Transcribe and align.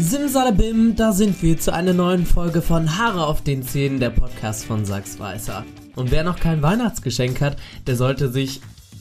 Simsalabim, 0.00 0.94
da 0.94 1.12
sind 1.12 1.42
wir 1.42 1.58
zu 1.58 1.72
einer 1.72 1.92
neuen 1.92 2.24
Folge 2.24 2.62
von 2.62 2.98
Haare 2.98 3.26
auf 3.26 3.42
den 3.42 3.64
Zähnen, 3.64 3.98
der 3.98 4.10
Podcast 4.10 4.64
von 4.64 4.84
Sachs 4.84 5.18
Weißer. 5.18 5.64
Und 5.96 6.12
wer 6.12 6.22
noch 6.22 6.38
kein 6.38 6.62
Weihnachtsgeschenk 6.62 7.40
hat, 7.40 7.56
der 7.88 7.96
sollte 7.96 8.30
sich, 8.30 8.60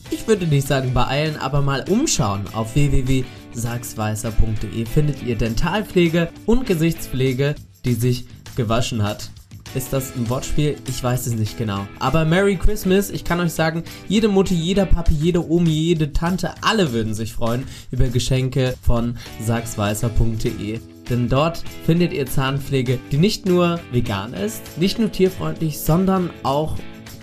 ich 0.10 0.28
würde 0.28 0.48
nicht 0.48 0.68
sagen 0.68 0.96
beeilen, 0.96 1.38
aber 1.38 1.62
mal 1.62 1.86
umschauen. 1.88 2.46
Auf 2.52 2.74
www.sachsweißer.de 2.74 4.88
findet 4.88 5.22
ihr 5.22 5.38
Dentalpflege 5.38 6.30
und 6.48 6.66
Gesichtspflege, 6.66 7.54
die 7.86 7.94
sich 7.94 8.26
gewaschen 8.56 9.04
hat. 9.04 9.30
Ist 9.76 9.94
das 9.94 10.16
ein 10.16 10.30
Wortspiel? 10.30 10.76
Ich 10.88 11.04
weiß 11.04 11.28
es 11.28 11.36
nicht 11.36 11.58
genau. 11.58 11.88
Aber 12.00 12.26
Merry 12.26 12.56
Christmas, 12.56 13.10
ich 13.10 13.24
kann 13.24 13.40
euch 13.40 13.54
sagen, 13.54 13.84
jede 14.08 14.28
Mutti, 14.28 14.56
jeder 14.56 14.86
Papi, 14.86 15.14
jede 15.14 15.50
Omi, 15.50 15.70
jede 15.70 16.14
Tante, 16.14 16.56
alle 16.62 16.94
würden 16.94 17.14
sich 17.14 17.34
freuen 17.34 17.66
über 17.92 18.08
Geschenke 18.08 18.76
von 18.82 19.18
sachsweißer.de. 19.46 20.80
Denn 21.10 21.30
dort 21.30 21.64
findet 21.86 22.12
ihr 22.14 22.26
Zahnpflege, 22.26 23.00
die 23.12 23.18
nicht 23.18 23.46
nur 23.46 23.80
vegan 23.92 24.34
ist, 24.34 24.78
nicht 24.78 25.00
nur 25.00 25.12
tierfreundlich, 25.12 25.80
sondern 25.80 26.30
auch 26.44 26.76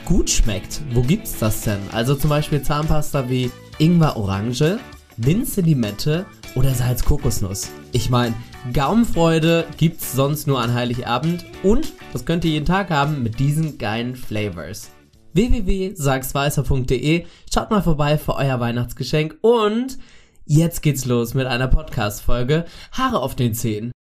gut 0.05 0.31
schmeckt. 0.31 0.81
Wo 0.93 1.03
gibt's 1.03 1.39
das 1.39 1.63
denn? 1.63 1.81
Also 1.93 2.15
zum 2.15 2.31
Beispiel 2.31 2.63
Zahnpasta 2.63 3.29
wie 3.29 3.51
Ingwer 3.79 4.17
Orange, 4.17 4.79
Minze 5.17 5.61
Limette 5.61 6.27
oder 6.55 6.75
Salz 6.75 7.05
Kokosnuss. 7.05 7.71
Ich 7.93 8.11
meine, 8.11 8.35
Gaumenfreude 8.73 9.67
gibt's 9.77 10.15
sonst 10.15 10.47
nur 10.47 10.59
an 10.59 10.73
Heiligabend 10.73 11.45
und 11.63 11.93
das 12.15 12.25
könnt 12.25 12.47
ihr 12.47 12.53
jeden 12.53 12.65
Tag 12.65 12.89
haben 12.89 13.23
mit 13.23 13.39
diesen 13.39 13.77
geilen 13.77 14.17
Flavors. 14.17 14.91
www.sagsweißer.de 15.35 17.27
Schaut 17.53 17.71
mal 17.71 17.83
vorbei 17.83 18.17
für 18.17 18.37
euer 18.37 18.61
Weihnachtsgeschenk 18.61 19.37
und 19.43 19.99
jetzt 20.47 20.81
geht's 20.81 21.05
los 21.05 21.35
mit 21.35 21.47
einer 21.47 21.69
Podcast-Folge 21.69 22.65
Haare 22.93 23.21
auf 23.21 23.35
den 23.35 23.53
Zähnen. 23.53 23.93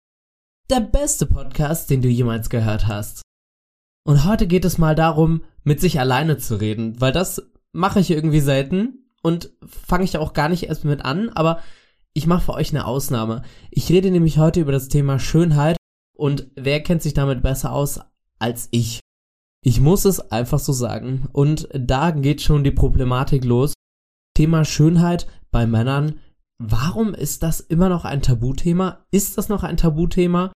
Der 0.70 0.80
beste 0.80 1.26
Podcast, 1.26 1.90
den 1.90 2.00
du 2.00 2.08
jemals 2.08 2.48
gehört 2.48 2.86
hast. 2.86 3.20
Und 4.06 4.24
heute 4.24 4.46
geht 4.46 4.64
es 4.64 4.78
mal 4.78 4.94
darum, 4.94 5.44
mit 5.62 5.78
sich 5.78 6.00
alleine 6.00 6.38
zu 6.38 6.58
reden, 6.58 6.98
weil 7.02 7.12
das 7.12 7.50
mache 7.72 8.00
ich 8.00 8.10
irgendwie 8.10 8.40
selten 8.40 9.10
und 9.22 9.50
fange 9.66 10.04
ich 10.04 10.16
auch 10.16 10.32
gar 10.32 10.48
nicht 10.48 10.62
erst 10.62 10.86
mit 10.86 11.04
an, 11.04 11.28
aber 11.28 11.60
ich 12.14 12.26
mache 12.26 12.44
für 12.44 12.54
euch 12.54 12.70
eine 12.70 12.86
Ausnahme. 12.86 13.42
Ich 13.70 13.90
rede 13.90 14.10
nämlich 14.10 14.38
heute 14.38 14.60
über 14.60 14.72
das 14.72 14.88
Thema 14.88 15.18
Schönheit 15.18 15.76
und 16.16 16.48
wer 16.54 16.82
kennt 16.82 17.02
sich 17.02 17.12
damit 17.12 17.42
besser 17.42 17.72
aus 17.72 18.00
als 18.38 18.68
ich? 18.70 19.00
Ich 19.62 19.80
muss 19.80 20.04
es 20.04 20.30
einfach 20.30 20.58
so 20.58 20.72
sagen. 20.72 21.28
Und 21.32 21.68
da 21.72 22.12
geht 22.12 22.42
schon 22.42 22.64
die 22.64 22.70
Problematik 22.70 23.44
los. 23.44 23.74
Thema 24.36 24.64
Schönheit 24.64 25.26
bei 25.50 25.66
Männern. 25.66 26.20
Warum 26.58 27.14
ist 27.14 27.42
das 27.42 27.60
immer 27.60 27.88
noch 27.88 28.04
ein 28.04 28.22
Tabuthema? 28.22 29.04
Ist 29.10 29.36
das 29.38 29.48
noch 29.48 29.64
ein 29.64 29.76
Tabuthema? 29.76 30.52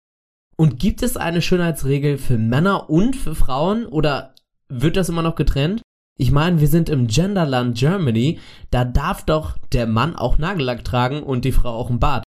Und 0.58 0.80
gibt 0.80 1.02
es 1.04 1.18
eine 1.18 1.42
Schönheitsregel 1.42 2.18
für 2.18 2.38
Männer 2.38 2.90
und 2.90 3.16
für 3.16 3.36
Frauen 3.36 3.86
oder 3.86 4.36
wird 4.70 4.98
das 4.98 5.10
immer 5.10 5.22
noch 5.22 5.36
getrennt? 5.36 5.82
Ich 6.18 6.32
meine, 6.32 6.60
wir 6.60 6.68
sind 6.68 6.90
im 6.90 7.08
Genderland 7.08 7.78
Germany, 7.78 8.40
da 8.72 8.84
darf 8.86 9.24
doch 9.24 9.58
der 9.72 9.86
Mann 9.86 10.16
auch 10.16 10.38
Nagellack 10.38 10.84
tragen 10.84 11.22
und 11.22 11.46
die 11.46 11.52
Frau 11.52 11.70
auch 11.70 11.90
ein 11.90 12.00
Bart. 12.00 12.24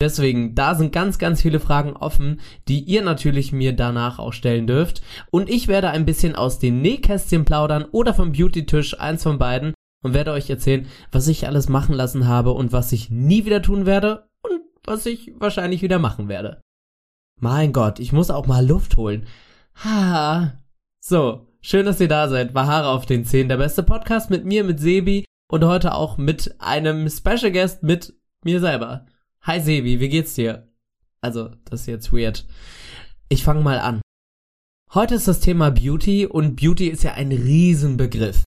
Deswegen, 0.00 0.54
da 0.54 0.74
sind 0.74 0.92
ganz, 0.92 1.18
ganz 1.18 1.40
viele 1.40 1.60
Fragen 1.60 1.94
offen, 1.94 2.40
die 2.68 2.80
ihr 2.80 3.02
natürlich 3.02 3.52
mir 3.52 3.74
danach 3.74 4.18
auch 4.18 4.32
stellen 4.32 4.66
dürft. 4.66 5.02
Und 5.30 5.48
ich 5.48 5.68
werde 5.68 5.88
ein 5.90 6.04
bisschen 6.04 6.34
aus 6.34 6.58
dem 6.58 6.82
Nähkästchen 6.82 7.44
plaudern 7.44 7.86
oder 7.90 8.12
vom 8.12 8.32
Beauty-Tisch, 8.32 9.00
eins 9.00 9.22
von 9.22 9.38
beiden, 9.38 9.72
und 10.02 10.12
werde 10.12 10.32
euch 10.32 10.50
erzählen, 10.50 10.86
was 11.10 11.28
ich 11.28 11.46
alles 11.46 11.70
machen 11.70 11.94
lassen 11.94 12.26
habe 12.26 12.50
und 12.50 12.72
was 12.72 12.92
ich 12.92 13.08
nie 13.08 13.46
wieder 13.46 13.62
tun 13.62 13.86
werde 13.86 14.26
und 14.42 14.60
was 14.84 15.06
ich 15.06 15.32
wahrscheinlich 15.38 15.80
wieder 15.80 15.98
machen 15.98 16.28
werde. 16.28 16.60
Mein 17.40 17.72
Gott, 17.72 17.98
ich 18.00 18.12
muss 18.12 18.30
auch 18.30 18.46
mal 18.46 18.66
Luft 18.66 18.98
holen. 18.98 19.26
Ha. 19.82 20.60
So, 21.00 21.46
Schön, 21.66 21.86
dass 21.86 21.98
ihr 21.98 22.08
da 22.08 22.28
seid. 22.28 22.52
War 22.52 22.66
Haare 22.66 22.88
auf 22.88 23.06
den 23.06 23.24
Zehen. 23.24 23.48
Der 23.48 23.56
beste 23.56 23.82
Podcast 23.82 24.28
mit 24.28 24.44
mir, 24.44 24.64
mit 24.64 24.78
Sebi 24.78 25.24
und 25.50 25.64
heute 25.64 25.94
auch 25.94 26.18
mit 26.18 26.56
einem 26.58 27.08
Special 27.08 27.50
Guest 27.50 27.82
mit 27.82 28.12
mir 28.44 28.60
selber. 28.60 29.06
Hi 29.40 29.62
Sebi, 29.62 29.98
wie 29.98 30.10
geht's 30.10 30.34
dir? 30.34 30.68
Also, 31.22 31.48
das 31.64 31.80
ist 31.80 31.86
jetzt 31.86 32.12
weird. 32.12 32.44
Ich 33.30 33.44
fange 33.44 33.62
mal 33.62 33.78
an. 33.78 34.02
Heute 34.92 35.14
ist 35.14 35.26
das 35.26 35.40
Thema 35.40 35.70
Beauty 35.70 36.26
und 36.26 36.56
Beauty 36.56 36.88
ist 36.88 37.02
ja 37.02 37.14
ein 37.14 37.32
Riesenbegriff. 37.32 38.44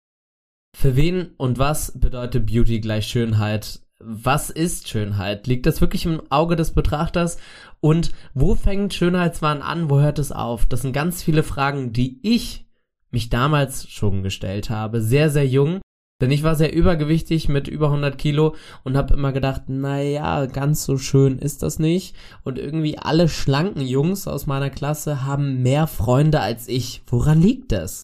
Für 0.78 0.96
wen 0.96 1.32
und 1.38 1.58
was 1.58 2.00
bedeutet 2.00 2.46
Beauty 2.46 2.82
gleich 2.82 3.08
Schönheit? 3.08 3.80
Was 4.00 4.52
ist 4.52 4.90
Schönheit? 4.90 5.48
Liegt 5.48 5.66
das 5.66 5.82
wirklich 5.82 6.06
im 6.06 6.22
Auge 6.30 6.56
des 6.56 6.72
Betrachters? 6.72 7.40
Und 7.80 8.12
wo 8.36 8.54
fängt 8.54 8.94
Schönheitswahn 8.94 9.64
an? 9.64 9.90
Wo 9.90 10.00
hört 10.00 10.20
es 10.20 10.32
auf? 10.32 10.68
Das 10.68 10.84
sind 10.84 10.94
ganz 10.94 11.24
viele 11.24 11.42
Fragen, 11.42 11.94
die 11.94 12.20
ich 12.22 12.67
mich 13.18 13.30
damals 13.30 13.90
schon 13.90 14.22
gestellt 14.22 14.70
habe, 14.70 15.02
sehr, 15.02 15.32
sehr 15.32 15.48
jung. 15.48 15.82
Denn 16.22 16.30
ich 16.30 16.44
war 16.44 16.56
sehr 16.56 16.72
übergewichtig 16.72 17.50
mit 17.50 17.68
über 17.68 17.88
100 17.88 18.16
Kilo 18.16 18.54
und 18.84 18.96
habe 18.96 19.16
immer 19.16 19.32
gedacht, 19.32 19.70
naja, 19.70 20.46
ganz 20.46 20.84
so 20.84 21.00
schön 21.00 21.40
ist 21.40 21.64
das 21.64 21.80
nicht. 21.80 22.16
Und 22.44 22.60
irgendwie 22.60 23.00
alle 23.00 23.28
schlanken 23.28 23.82
Jungs 23.82 24.28
aus 24.28 24.46
meiner 24.46 24.70
Klasse 24.70 25.26
haben 25.26 25.64
mehr 25.64 25.88
Freunde 25.88 26.42
als 26.42 26.68
ich. 26.68 27.02
Woran 27.08 27.42
liegt 27.42 27.72
das? 27.72 28.04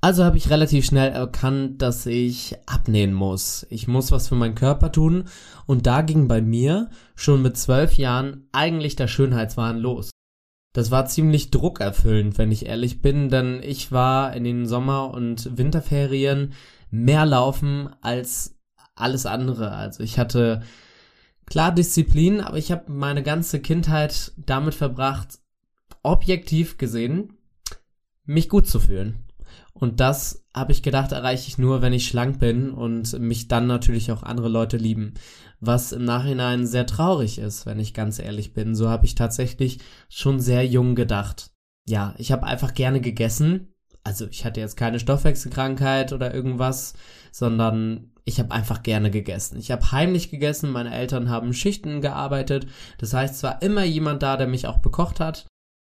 Also 0.00 0.24
habe 0.24 0.38
ich 0.38 0.50
relativ 0.50 0.84
schnell 0.84 1.12
erkannt, 1.12 1.82
dass 1.82 2.04
ich 2.06 2.56
abnehmen 2.66 3.14
muss. 3.14 3.64
Ich 3.70 3.86
muss 3.86 4.10
was 4.10 4.26
für 4.26 4.34
meinen 4.34 4.56
Körper 4.56 4.90
tun. 4.90 5.24
Und 5.66 5.86
da 5.86 6.02
ging 6.02 6.26
bei 6.26 6.42
mir 6.42 6.90
schon 7.14 7.42
mit 7.42 7.56
zwölf 7.56 7.94
Jahren 7.94 8.48
eigentlich 8.50 8.96
der 8.96 9.06
Schönheitswahn 9.06 9.78
los 9.78 10.10
das 10.76 10.90
war 10.90 11.06
ziemlich 11.06 11.50
druckerfüllend, 11.50 12.36
wenn 12.36 12.52
ich 12.52 12.66
ehrlich 12.66 13.00
bin, 13.00 13.30
denn 13.30 13.62
ich 13.62 13.92
war 13.92 14.34
in 14.36 14.44
den 14.44 14.66
Sommer- 14.66 15.10
und 15.10 15.56
Winterferien 15.56 16.52
mehr 16.90 17.24
laufen 17.24 17.88
als 18.02 18.58
alles 18.94 19.24
andere. 19.24 19.72
Also 19.72 20.02
ich 20.02 20.18
hatte 20.18 20.62
klar 21.46 21.72
Disziplin, 21.72 22.42
aber 22.42 22.58
ich 22.58 22.72
habe 22.72 22.92
meine 22.92 23.22
ganze 23.22 23.60
Kindheit 23.60 24.32
damit 24.36 24.74
verbracht, 24.74 25.38
objektiv 26.02 26.76
gesehen, 26.76 27.38
mich 28.26 28.50
gut 28.50 28.66
zu 28.66 28.78
fühlen. 28.78 29.24
Und 29.72 30.00
das 30.00 30.44
habe 30.54 30.72
ich 30.72 30.82
gedacht, 30.82 31.12
erreiche 31.12 31.48
ich 31.48 31.58
nur, 31.58 31.82
wenn 31.82 31.92
ich 31.92 32.06
schlank 32.06 32.38
bin 32.38 32.70
und 32.70 33.18
mich 33.18 33.48
dann 33.48 33.66
natürlich 33.66 34.10
auch 34.10 34.22
andere 34.22 34.48
Leute 34.48 34.76
lieben. 34.76 35.14
Was 35.60 35.92
im 35.92 36.04
Nachhinein 36.04 36.66
sehr 36.66 36.86
traurig 36.86 37.38
ist, 37.38 37.66
wenn 37.66 37.78
ich 37.78 37.94
ganz 37.94 38.18
ehrlich 38.18 38.52
bin. 38.52 38.74
So 38.74 38.88
habe 38.88 39.06
ich 39.06 39.14
tatsächlich 39.14 39.80
schon 40.08 40.40
sehr 40.40 40.66
jung 40.66 40.94
gedacht. 40.94 41.50
Ja, 41.88 42.14
ich 42.18 42.32
habe 42.32 42.46
einfach 42.46 42.74
gerne 42.74 43.00
gegessen. 43.00 43.74
Also 44.02 44.26
ich 44.28 44.44
hatte 44.44 44.60
jetzt 44.60 44.76
keine 44.76 45.00
Stoffwechselkrankheit 45.00 46.12
oder 46.12 46.32
irgendwas, 46.32 46.94
sondern 47.32 48.12
ich 48.24 48.38
habe 48.38 48.50
einfach 48.52 48.82
gerne 48.82 49.10
gegessen. 49.10 49.58
Ich 49.58 49.70
habe 49.70 49.92
heimlich 49.92 50.30
gegessen, 50.30 50.70
meine 50.70 50.94
Eltern 50.94 51.30
haben 51.30 51.52
Schichten 51.52 52.00
gearbeitet. 52.00 52.66
Das 52.98 53.14
heißt, 53.14 53.36
es 53.36 53.42
war 53.42 53.62
immer 53.62 53.84
jemand 53.84 54.22
da, 54.22 54.36
der 54.36 54.46
mich 54.46 54.66
auch 54.66 54.78
bekocht 54.78 55.20
hat. 55.20 55.46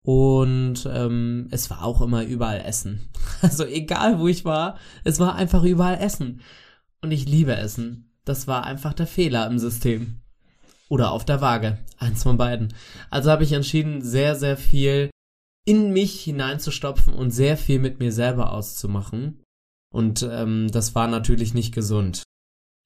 Und 0.04 0.88
ähm, 0.92 1.48
es 1.52 1.70
war 1.70 1.84
auch 1.84 2.02
immer 2.02 2.24
überall 2.24 2.62
Essen. 2.62 3.10
Also 3.42 3.66
egal 3.66 4.20
wo 4.20 4.28
ich 4.28 4.44
war, 4.44 4.78
es 5.04 5.20
war 5.20 5.36
einfach 5.36 5.64
überall 5.64 6.00
Essen. 6.00 6.42
Und 7.02 7.12
ich 7.12 7.28
liebe 7.28 7.56
Essen. 7.56 8.12
Das 8.26 8.48
war 8.48 8.66
einfach 8.66 8.94
der 8.94 9.08
Fehler 9.08 9.48
im 9.48 9.60
System. 9.60 10.22
Oder 10.90 11.12
auf 11.12 11.24
der 11.26 11.42
Waage. 11.42 11.78
Eins 11.98 12.24
von 12.24 12.38
beiden. 12.38 12.74
Also 13.10 13.30
habe 13.32 13.44
ich 13.44 13.54
entschieden, 13.54 14.02
sehr, 14.02 14.36
sehr 14.36 14.58
viel 14.58 15.10
in 15.66 15.94
mich 15.94 16.22
hineinzustopfen 16.22 17.14
und 17.14 17.32
sehr 17.32 17.58
viel 17.58 17.80
mit 17.80 18.00
mir 18.00 18.12
selber 18.12 18.52
auszumachen. 18.52 19.44
Und 19.94 20.28
ähm, 20.30 20.70
das 20.72 20.96
war 20.96 21.08
natürlich 21.08 21.54
nicht 21.54 21.74
gesund. 21.74 22.24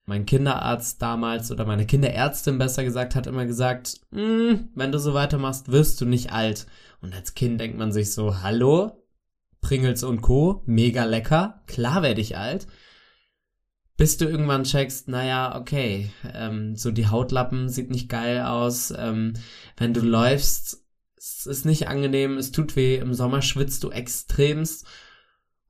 Mein 0.05 0.25
Kinderarzt 0.25 1.01
damals 1.01 1.49
oder 1.51 1.65
meine 1.65 1.85
Kinderärztin 1.85 2.57
besser 2.57 2.83
gesagt 2.83 3.15
hat 3.15 3.25
immer 3.25 3.45
gesagt, 3.45 4.01
hm, 4.11 4.69
wenn 4.75 4.91
du 4.91 4.99
so 4.99 5.13
weitermachst, 5.13 5.71
wirst 5.71 6.01
du 6.01 6.05
nicht 6.05 6.33
alt. 6.33 6.67
Und 7.01 7.15
als 7.15 7.35
Kind 7.35 7.59
denkt 7.61 7.77
man 7.77 7.93
sich 7.93 8.11
so, 8.11 8.41
hallo, 8.41 9.03
Pringles 9.61 10.03
und 10.03 10.21
Co, 10.21 10.61
mega 10.65 11.05
lecker, 11.05 11.63
klar 11.67 12.03
werde 12.03 12.19
ich 12.19 12.37
alt. 12.37 12.67
Bis 13.95 14.17
du 14.17 14.25
irgendwann 14.25 14.65
checkst, 14.65 15.07
naja, 15.07 15.55
okay, 15.57 16.11
ähm, 16.33 16.75
so 16.75 16.91
die 16.91 17.07
Hautlappen 17.07 17.69
sieht 17.69 17.89
nicht 17.89 18.09
geil 18.09 18.41
aus, 18.41 18.91
ähm, 18.95 19.33
wenn 19.77 19.93
du 19.93 20.01
läufst, 20.01 20.83
es 21.15 21.45
ist 21.45 21.65
nicht 21.65 21.87
angenehm, 21.87 22.37
es 22.37 22.51
tut 22.51 22.75
weh, 22.75 22.97
im 22.97 23.13
Sommer 23.13 23.41
schwitzt 23.41 23.83
du 23.83 23.91
extremst 23.91 24.85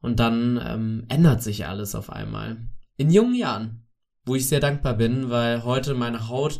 und 0.01 0.19
dann 0.19 0.59
ähm, 0.65 1.05
ändert 1.09 1.43
sich 1.43 1.67
alles 1.67 1.93
auf 1.93 2.09
einmal. 2.09 2.57
In 2.97 3.11
jungen 3.11 3.35
Jahren, 3.35 3.82
wo 4.25 4.35
ich 4.35 4.47
sehr 4.47 4.59
dankbar 4.59 4.95
bin, 4.95 5.29
weil 5.29 5.63
heute 5.63 5.93
meine 5.93 6.29
Haut 6.29 6.59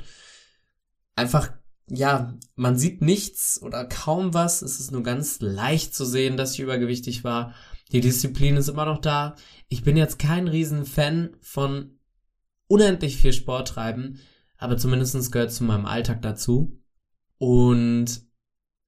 einfach 1.15 1.51
ja, 1.87 2.33
man 2.55 2.77
sieht 2.77 3.01
nichts 3.01 3.61
oder 3.61 3.85
kaum 3.85 4.33
was. 4.33 4.61
Es 4.61 4.79
ist 4.79 4.91
nur 4.91 5.03
ganz 5.03 5.41
leicht 5.41 5.93
zu 5.93 6.05
sehen, 6.05 6.37
dass 6.37 6.53
ich 6.53 6.61
übergewichtig 6.61 7.23
war. 7.23 7.53
Die 7.91 8.01
Disziplin 8.01 8.57
ist 8.57 8.69
immer 8.69 8.85
noch 8.85 8.99
da. 8.99 9.35
Ich 9.67 9.83
bin 9.83 9.97
jetzt 9.97 10.17
kein 10.17 10.47
Riesenfan 10.47 11.35
von 11.41 11.99
unendlich 12.67 13.17
viel 13.17 13.33
Sport 13.33 13.67
treiben, 13.69 14.19
aber 14.57 14.77
zumindestens 14.77 15.31
gehört 15.31 15.51
zu 15.51 15.63
meinem 15.63 15.85
Alltag 15.85 16.21
dazu. 16.21 16.81
Und 17.37 18.25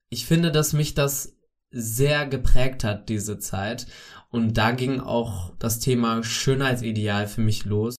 ich 0.09 0.25
finde, 0.25 0.51
dass 0.51 0.73
mich 0.73 0.93
das 0.93 1.37
sehr 1.71 2.25
geprägt 2.25 2.83
hat, 2.83 3.09
diese 3.09 3.37
Zeit. 3.37 3.85
Und 4.29 4.57
da 4.57 4.71
ging 4.71 5.01
auch 5.01 5.53
das 5.59 5.79
Thema 5.79 6.23
Schönheitsideal 6.23 7.27
für 7.27 7.41
mich 7.41 7.65
los, 7.65 7.94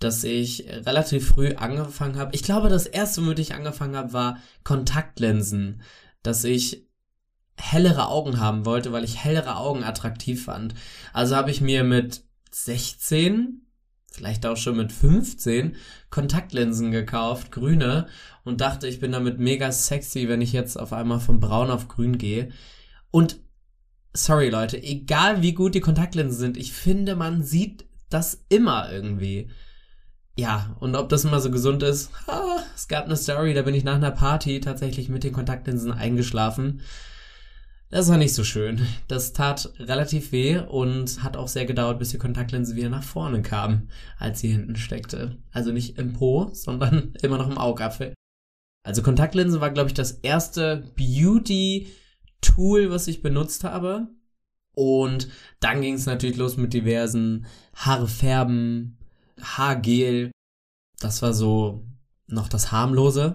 dass 0.00 0.24
ich 0.24 0.66
relativ 0.68 1.28
früh 1.28 1.54
angefangen 1.54 2.18
habe. 2.18 2.34
Ich 2.34 2.42
glaube, 2.42 2.68
das 2.68 2.86
erste, 2.86 3.22
womit 3.22 3.38
ich 3.38 3.54
angefangen 3.54 3.96
habe, 3.96 4.12
war 4.12 4.38
Kontaktlinsen. 4.64 5.82
Dass 6.22 6.44
ich 6.44 6.88
hellere 7.56 8.08
Augen 8.08 8.40
haben 8.40 8.64
wollte, 8.64 8.92
weil 8.92 9.04
ich 9.04 9.22
hellere 9.22 9.56
Augen 9.56 9.84
attraktiv 9.84 10.44
fand. 10.44 10.74
Also 11.12 11.36
habe 11.36 11.50
ich 11.50 11.60
mir 11.60 11.84
mit 11.84 12.24
16, 12.50 13.66
vielleicht 14.10 14.46
auch 14.46 14.56
schon 14.56 14.76
mit 14.76 14.92
15, 14.92 15.76
Kontaktlinsen 16.08 16.90
gekauft, 16.90 17.52
grüne, 17.52 18.06
und 18.44 18.62
dachte, 18.62 18.88
ich 18.88 19.00
bin 19.00 19.12
damit 19.12 19.38
mega 19.38 19.70
sexy, 19.70 20.28
wenn 20.28 20.40
ich 20.40 20.52
jetzt 20.52 20.78
auf 20.78 20.92
einmal 20.92 21.20
von 21.20 21.40
braun 21.40 21.70
auf 21.70 21.88
grün 21.88 22.18
gehe. 22.18 22.50
Und 23.10 23.40
sorry 24.14 24.48
Leute, 24.48 24.82
egal 24.82 25.42
wie 25.42 25.52
gut 25.52 25.74
die 25.74 25.80
Kontaktlinsen 25.80 26.38
sind, 26.38 26.56
ich 26.56 26.72
finde, 26.72 27.16
man 27.16 27.42
sieht 27.44 27.84
das 28.08 28.44
immer 28.48 28.90
irgendwie. 28.90 29.50
Ja, 30.40 30.74
und 30.80 30.96
ob 30.96 31.10
das 31.10 31.26
immer 31.26 31.38
so 31.38 31.50
gesund 31.50 31.82
ist, 31.82 32.10
ah, 32.26 32.62
es 32.74 32.88
gab 32.88 33.04
eine 33.04 33.16
Story, 33.16 33.52
da 33.52 33.60
bin 33.60 33.74
ich 33.74 33.84
nach 33.84 33.96
einer 33.96 34.10
Party 34.10 34.58
tatsächlich 34.60 35.10
mit 35.10 35.22
den 35.22 35.34
Kontaktlinsen 35.34 35.92
eingeschlafen. 35.92 36.80
Das 37.90 38.08
war 38.08 38.16
nicht 38.16 38.32
so 38.32 38.42
schön. 38.42 38.86
Das 39.06 39.34
tat 39.34 39.70
relativ 39.78 40.32
weh 40.32 40.56
und 40.56 41.22
hat 41.22 41.36
auch 41.36 41.46
sehr 41.46 41.66
gedauert, 41.66 41.98
bis 41.98 42.08
die 42.08 42.16
Kontaktlinse 42.16 42.74
wieder 42.74 42.88
nach 42.88 43.02
vorne 43.02 43.42
kam, 43.42 43.88
als 44.18 44.40
sie 44.40 44.50
hinten 44.50 44.76
steckte. 44.76 45.36
Also 45.52 45.72
nicht 45.72 45.98
im 45.98 46.14
Po, 46.14 46.48
sondern 46.54 47.12
immer 47.22 47.36
noch 47.36 47.50
im 47.50 47.58
Augapfel. 47.58 48.14
Also 48.82 49.02
Kontaktlinsen 49.02 49.60
war, 49.60 49.72
glaube 49.72 49.88
ich, 49.88 49.94
das 49.94 50.12
erste 50.12 50.90
Beauty-Tool, 50.96 52.90
was 52.90 53.08
ich 53.08 53.20
benutzt 53.20 53.64
habe. 53.64 54.08
Und 54.72 55.28
dann 55.58 55.82
ging 55.82 55.96
es 55.96 56.06
natürlich 56.06 56.38
los 56.38 56.56
mit 56.56 56.72
diversen 56.72 57.44
Haarfärben, 57.74 58.96
Haargel. 59.42 60.30
Das 60.98 61.22
war 61.22 61.32
so 61.32 61.86
noch 62.26 62.48
das 62.48 62.72
harmlose. 62.72 63.34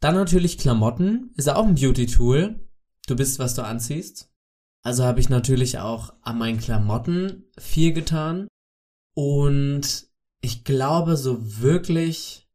Dann 0.00 0.14
natürlich 0.14 0.58
Klamotten, 0.58 1.32
ist 1.36 1.46
ja 1.46 1.56
auch 1.56 1.66
ein 1.66 1.74
Beauty-Tool. 1.74 2.60
Du 3.06 3.16
bist, 3.16 3.38
was 3.38 3.54
du 3.54 3.62
anziehst. 3.62 4.30
Also 4.82 5.04
habe 5.04 5.20
ich 5.20 5.28
natürlich 5.28 5.78
auch 5.78 6.14
an 6.22 6.38
meinen 6.38 6.60
Klamotten 6.60 7.44
viel 7.58 7.92
getan. 7.92 8.46
Und 9.14 10.06
ich 10.40 10.64
glaube 10.64 11.16
so 11.16 11.60
wirklich 11.60 12.48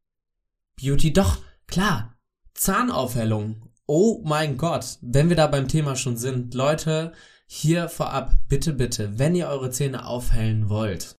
Beauty, 0.80 1.12
doch, 1.12 1.38
klar, 1.66 2.16
Zahnaufhellung. 2.54 3.70
Oh 3.86 4.22
mein 4.24 4.56
Gott, 4.56 4.98
wenn 5.02 5.28
wir 5.28 5.36
da 5.36 5.46
beim 5.46 5.68
Thema 5.68 5.94
schon 5.94 6.16
sind, 6.16 6.54
Leute, 6.54 7.12
hier 7.46 7.88
vorab, 7.88 8.34
bitte, 8.48 8.72
bitte, 8.72 9.18
wenn 9.18 9.34
ihr 9.34 9.48
eure 9.48 9.70
Zähne 9.70 10.06
aufhellen 10.06 10.70
wollt, 10.70 11.16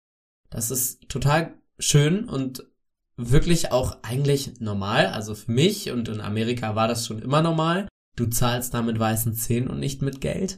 das 0.55 0.71
ist 0.71 1.09
total 1.09 1.53
schön 1.79 2.29
und 2.29 2.63
wirklich 3.17 3.73
auch 3.73 3.97
eigentlich 4.03 4.61
normal. 4.61 5.07
Also 5.07 5.35
für 5.35 5.51
mich 5.51 5.91
und 5.91 6.07
in 6.07 6.21
Amerika 6.21 6.75
war 6.75 6.87
das 6.87 7.05
schon 7.05 7.21
immer 7.21 7.41
normal. 7.41 7.89
Du 8.15 8.27
zahlst 8.27 8.73
da 8.73 8.81
mit 8.81 8.97
weißen 8.97 9.33
Zähnen 9.33 9.67
und 9.67 9.81
nicht 9.81 10.01
mit 10.01 10.21
Geld. 10.21 10.55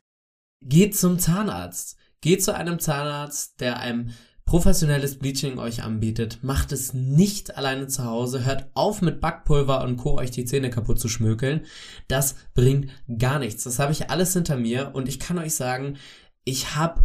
Geht 0.64 0.96
zum 0.96 1.18
Zahnarzt. 1.18 1.98
Geht 2.22 2.44
zu 2.44 2.54
einem 2.54 2.78
Zahnarzt, 2.78 3.60
der 3.60 3.80
einem 3.80 4.12
professionelles 4.46 5.18
Bleaching 5.18 5.58
euch 5.58 5.82
anbietet. 5.82 6.44
Macht 6.44 6.72
es 6.72 6.94
nicht 6.94 7.58
alleine 7.58 7.88
zu 7.88 8.06
Hause. 8.06 8.46
Hört 8.46 8.70
auf 8.76 9.02
mit 9.02 9.20
Backpulver 9.20 9.84
und 9.84 9.98
Co. 9.98 10.20
euch 10.20 10.30
die 10.30 10.46
Zähne 10.46 10.70
kaputt 10.70 11.00
zu 11.00 11.10
schmökeln. 11.10 11.66
Das 12.08 12.36
bringt 12.54 12.92
gar 13.18 13.40
nichts. 13.40 13.64
Das 13.64 13.80
habe 13.80 13.94
ich 13.94 14.12
alles 14.12 14.34
hinter 14.34 14.58
mir 14.58 14.92
und 14.94 15.10
ich 15.10 15.20
kann 15.20 15.40
euch 15.40 15.56
sagen, 15.56 15.98
ich 16.44 16.76
habe 16.76 17.04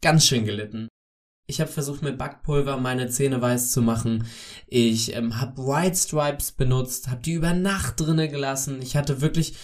ganz 0.00 0.24
schön 0.24 0.46
gelitten. 0.46 0.88
Ich 1.50 1.60
habe 1.60 1.70
versucht 1.70 2.02
mit 2.02 2.16
Backpulver 2.16 2.76
meine 2.76 3.08
Zähne 3.08 3.42
weiß 3.42 3.72
zu 3.72 3.82
machen. 3.82 4.24
Ich 4.68 5.16
ähm, 5.16 5.40
habe 5.40 5.60
White 5.66 5.96
Stripes 5.96 6.52
benutzt, 6.52 7.08
habe 7.08 7.22
die 7.22 7.32
über 7.32 7.54
Nacht 7.54 7.98
drinne 7.98 8.28
gelassen. 8.28 8.80
Ich 8.80 8.96
hatte 8.96 9.20
wirklich 9.20 9.54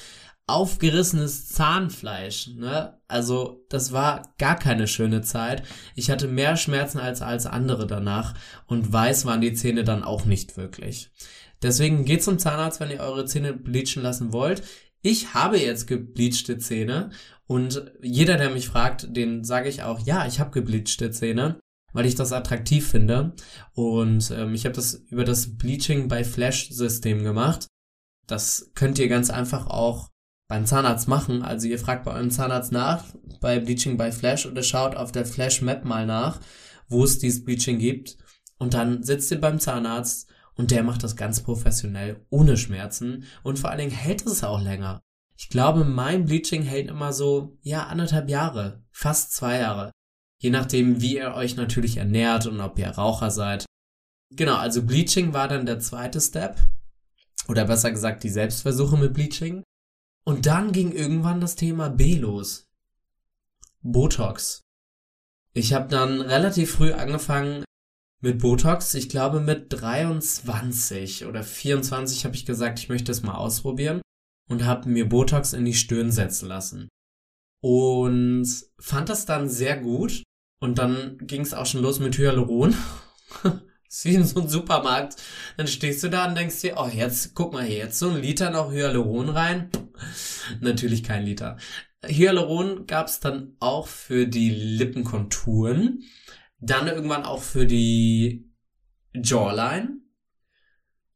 aufgerissenes 0.49 1.49
Zahnfleisch. 1.49 2.49
Ne? 2.57 2.99
Also 3.07 3.65
das 3.69 3.93
war 3.93 4.35
gar 4.37 4.57
keine 4.59 4.89
schöne 4.89 5.23
Zeit. 5.23 5.63
Ich 5.95 6.11
hatte 6.11 6.27
mehr 6.27 6.57
Schmerzen 6.57 6.99
als 6.99 7.23
als 7.23 7.47
andere 7.47 7.87
danach 7.87 8.35
und 8.67 8.93
weiß 8.93 9.25
waren 9.25 9.41
die 9.41 9.55
Zähne 9.55 9.85
dann 9.85 10.03
auch 10.03 10.25
nicht 10.25 10.57
wirklich. 10.57 11.13
Deswegen 11.63 12.05
geht 12.05 12.25
zum 12.25 12.41
Zahnarzt, 12.41 12.81
wenn 12.81 12.91
ihr 12.91 13.01
eure 13.01 13.27
Zähne 13.27 13.53
bleachen 13.53 14.03
lassen 14.03 14.33
wollt. 14.33 14.65
Ich 15.03 15.35
habe 15.35 15.57
jetzt 15.57 15.87
gebleachte 15.87 16.59
Zähne 16.59 17.11
und 17.47 17.93
jeder, 18.03 18.39
der 18.39 18.51
mich 18.51 18.67
fragt, 18.67 19.17
den 19.17 19.45
sage 19.45 19.69
ich 19.69 19.85
auch, 19.85 20.01
ja, 20.01 20.27
ich 20.27 20.41
habe 20.41 20.51
gebleachte 20.51 21.13
Zähne 21.13 21.61
weil 21.97 22.05
ich 22.05 22.15
das 22.15 22.33
attraktiv 22.33 22.87
finde. 22.87 23.33
Und 23.73 24.31
ähm, 24.31 24.53
ich 24.53 24.67
habe 24.67 24.75
das 24.75 24.95
über 25.09 25.25
das 25.25 25.57
Bleaching 25.57 26.09
by 26.09 26.25
Flash 26.25 26.69
System 26.69 27.25
gemacht. 27.25 27.69
Das 28.27 28.71
könnt 28.75 28.99
ihr 28.99 29.09
ganz 29.09 29.31
einfach 29.31 29.67
auch 29.67 30.11
beim 30.47 30.67
Zahnarzt 30.67 31.09
machen. 31.09 31.43
Also 31.43 31.67
ihr 31.69 31.79
fragt 31.79 32.05
bei 32.05 32.13
eurem 32.13 32.31
Zahnarzt 32.31 32.71
nach, 32.71 33.05
bei 33.41 33.59
Bleaching 33.61 33.97
by 33.97 34.13
Flash 34.13 34.45
oder 34.45 34.63
schaut 34.63 34.95
auf 34.95 35.11
der 35.11 35.25
Flash 35.25 35.63
Map 35.63 35.87
mal 35.87 36.05
nach, 36.05 36.39
wo 36.89 37.03
es 37.03 37.19
dieses 37.19 37.45
Bleaching 37.47 37.79
gibt. 37.79 38.19
Und 38.59 38.75
dann 38.75 39.03
sitzt 39.03 39.31
ihr 39.31 39.41
beim 39.41 39.59
Zahnarzt 39.59 40.29
und 40.55 40.73
der 40.73 40.83
macht 40.83 41.03
das 41.03 41.17
ganz 41.17 41.41
professionell, 41.41 42.27
ohne 42.29 42.59
Schmerzen. 42.59 43.25
Und 43.43 43.59
vor 43.59 43.71
allen 43.71 43.79
Dingen 43.79 43.91
hält 43.91 44.27
es 44.27 44.45
auch 44.45 44.61
länger. 44.61 45.01
Ich 45.39 45.49
glaube, 45.49 45.85
mein 45.85 46.27
Bleaching 46.27 46.63
hält 46.63 46.91
immer 46.91 47.15
so, 47.15 47.57
ja, 47.63 47.87
anderthalb 47.87 48.29
Jahre, 48.29 48.85
fast 48.91 49.33
zwei 49.33 49.61
Jahre. 49.61 49.93
Je 50.39 50.51
nachdem, 50.51 51.01
wie 51.01 51.17
ihr 51.17 51.35
euch 51.35 51.57
natürlich 51.57 51.97
ernährt 51.97 52.47
und 52.47 52.61
ob 52.61 52.79
ihr 52.79 52.91
Raucher 52.91 53.31
seid. 53.31 53.65
Genau, 54.31 54.57
also 54.57 54.83
Bleaching 54.83 55.33
war 55.33 55.49
dann 55.49 55.67
der 55.67 55.81
zweite 55.81 56.21
Step. 56.21 56.61
Oder 57.49 57.65
besser 57.65 57.91
gesagt, 57.91 58.25
die 58.25 58.29
Selbstversuche 58.29 58.97
mit 58.97 59.15
Bleaching. 59.15 59.63
Und 60.25 60.47
dann 60.47 60.73
ging 60.73 60.93
irgendwann 60.93 61.41
das 61.41 61.55
Thema 61.55 61.89
B 61.89 62.17
los. 62.17 62.67
Botox. 63.83 64.61
Ich 65.55 65.73
habe 65.73 65.89
dann 65.89 66.21
relativ 66.21 66.73
früh 66.73 66.93
angefangen 66.93 67.65
mit 68.21 68.41
Botox. 68.41 68.95
Ich 68.95 69.09
glaube 69.09 69.41
mit 69.41 69.67
23 69.73 71.25
oder 71.27 71.43
24 71.43 72.25
habe 72.25 72.35
ich 72.35 72.45
gesagt, 72.45 72.79
ich 72.81 72.89
möchte 72.89 73.13
es 73.13 73.23
mal 73.23 73.37
ausprobieren 73.37 74.03
und 74.51 74.65
habe 74.65 74.89
mir 74.89 75.09
Botox 75.09 75.53
in 75.53 75.65
die 75.65 75.75
Stirn 75.75 76.11
setzen 76.11 76.49
lassen 76.49 76.89
und 77.67 78.47
fand 78.79 79.09
das 79.09 79.27
dann 79.27 79.49
sehr 79.49 79.77
gut. 79.77 80.23
Und 80.61 80.79
dann 80.79 81.19
ging 81.19 81.41
es 81.41 81.53
auch 81.53 81.67
schon 81.67 81.83
los 81.83 81.99
mit 81.99 82.17
Hyaluron. 82.17 82.77
ist 83.89 84.05
wie 84.05 84.15
in 84.15 84.25
so 84.25 84.39
einem 84.39 84.49
Supermarkt. 84.49 85.17
Dann 85.57 85.67
stehst 85.67 86.05
du 86.05 86.09
da 86.09 86.29
und 86.29 86.37
denkst 86.37 86.61
dir, 86.61 86.77
oh, 86.77 86.87
jetzt, 86.87 87.35
guck 87.35 87.53
mal 87.53 87.65
hier, 87.65 87.79
jetzt 87.79 87.99
so 87.99 88.09
ein 88.09 88.23
Liter 88.23 88.51
noch 88.51 88.71
Hyaluron 88.71 89.31
rein. 89.31 89.71
Natürlich 90.61 91.03
kein 91.03 91.25
Liter. 91.25 91.57
Hyaluron 92.05 92.87
gab 92.87 93.09
es 93.09 93.19
dann 93.19 93.57
auch 93.59 93.89
für 93.89 94.29
die 94.29 94.51
Lippenkonturen. 94.51 96.05
Dann 96.61 96.87
irgendwann 96.87 97.25
auch 97.25 97.43
für 97.43 97.67
die 97.67 98.49
Jawline. 99.13 100.03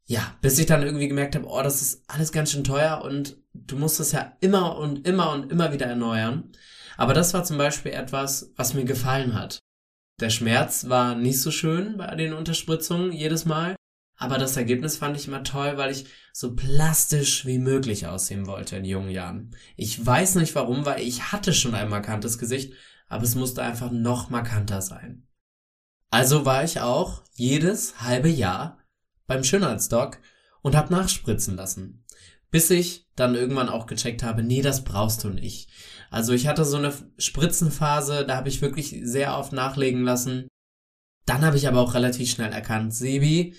Ja, 0.05 0.37
bis 0.43 0.59
ich 0.59 0.67
dann 0.67 0.83
irgendwie 0.83 1.07
gemerkt 1.07 1.37
habe, 1.37 1.47
oh, 1.47 1.63
das 1.63 1.81
ist 1.81 2.03
alles 2.09 2.33
ganz 2.33 2.51
schön 2.51 2.65
teuer 2.65 3.03
und 3.05 3.40
du 3.55 3.77
musst 3.77 4.01
es 4.01 4.13
ja 4.13 4.37
immer 4.41 4.77
und 4.79 5.07
immer 5.07 5.33
und 5.33 5.51
immer 5.51 5.73
wieder 5.73 5.87
erneuern. 5.87 6.53
Aber 6.97 7.15
das 7.15 7.33
war 7.35 7.45
zum 7.45 7.59
Beispiel 7.59 7.93
etwas, 7.93 8.53
was 8.57 8.75
mir 8.75 8.85
gefallen 8.85 9.35
hat. 9.35 9.59
Der 10.21 10.31
Schmerz 10.31 10.89
war 10.89 11.15
nicht 11.15 11.41
so 11.41 11.51
schön 11.51 11.97
bei 11.97 12.15
den 12.15 12.35
Unterspritzungen 12.35 13.13
jedes 13.13 13.47
Mal, 13.47 13.75
aber 14.17 14.37
das 14.37 14.57
Ergebnis 14.59 14.99
fand 14.99 15.17
ich 15.17 15.27
immer 15.27 15.43
toll, 15.43 15.79
weil 15.79 15.91
ich 15.91 16.05
so 16.35 16.55
plastisch 16.55 17.47
wie 17.47 17.59
möglich 17.59 18.07
aussehen 18.07 18.47
wollte 18.47 18.77
in 18.77 18.85
jungen 18.85 19.09
Jahren. 19.09 19.57
Ich 19.77 20.05
weiß 20.05 20.35
nicht 20.35 20.55
warum, 20.55 20.85
weil 20.85 21.01
ich 21.01 21.33
hatte 21.33 21.55
schon 21.55 21.75
ein 21.75 21.89
markantes 21.89 22.39
Gesicht, 22.39 22.75
aber 23.09 23.25
es 23.25 23.35
musste 23.35 23.63
einfach 23.63 23.91
noch 23.91 24.29
markanter 24.29 24.83
sein. 24.83 25.27
Also 26.11 26.45
war 26.45 26.65
ich 26.65 26.81
auch 26.81 27.25
jedes 27.33 28.03
halbe 28.03 28.29
Jahr 28.29 28.79
beim 29.27 29.43
Schönheitsdoc 29.43 30.19
und 30.61 30.77
hab 30.77 30.91
nachspritzen 30.91 31.57
lassen. 31.57 32.05
Bis 32.51 32.71
ich 32.71 33.09
dann 33.15 33.35
irgendwann 33.35 33.69
auch 33.69 33.87
gecheckt 33.87 34.23
habe, 34.23 34.43
nee, 34.43 34.63
das 34.63 34.85
brauchst 34.85 35.25
du 35.25 35.29
nicht. 35.29 35.71
Also 36.11 36.33
ich 36.33 36.49
hatte 36.49 36.65
so 36.65 36.77
eine 36.77 36.93
Spritzenphase, 37.19 38.27
da 38.27 38.37
habe 38.37 38.49
ich 38.49 38.63
wirklich 38.63 38.97
sehr 39.03 39.37
oft 39.39 39.53
nachlegen 39.53 40.03
lassen. 40.03 40.49
Dann 41.27 41.45
habe 41.45 41.57
ich 41.57 41.69
aber 41.69 41.81
auch 41.81 41.95
relativ 41.95 42.31
schnell 42.31 42.53
erkannt, 42.53 42.95
Sebi, 42.95 43.55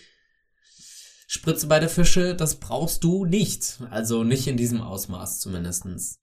Spritze 1.27 1.67
bei 1.67 1.79
der 1.79 1.87
Fische, 1.87 2.35
das 2.35 2.59
brauchst 2.59 3.05
du 3.05 3.23
nicht. 3.23 3.79
Also 3.89 4.25
nicht 4.25 4.47
in 4.47 4.57
diesem 4.57 4.81
Ausmaß 4.81 5.39
zumindestens. 5.39 6.15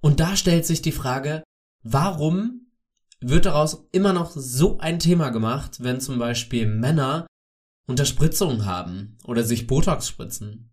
Und 0.00 0.20
da 0.20 0.34
stellt 0.36 0.64
sich 0.64 0.80
die 0.80 0.92
Frage, 0.92 1.42
warum 1.82 2.70
wird 3.20 3.44
daraus 3.44 3.86
immer 3.92 4.14
noch 4.14 4.30
so 4.34 4.78
ein 4.78 4.98
Thema 4.98 5.28
gemacht, 5.28 5.82
wenn 5.82 6.00
zum 6.00 6.18
Beispiel 6.18 6.66
Männer 6.66 7.26
Unterspritzungen 7.86 8.64
haben 8.64 9.18
oder 9.24 9.44
sich 9.44 9.66
Botox 9.66 10.08
spritzen? 10.08 10.70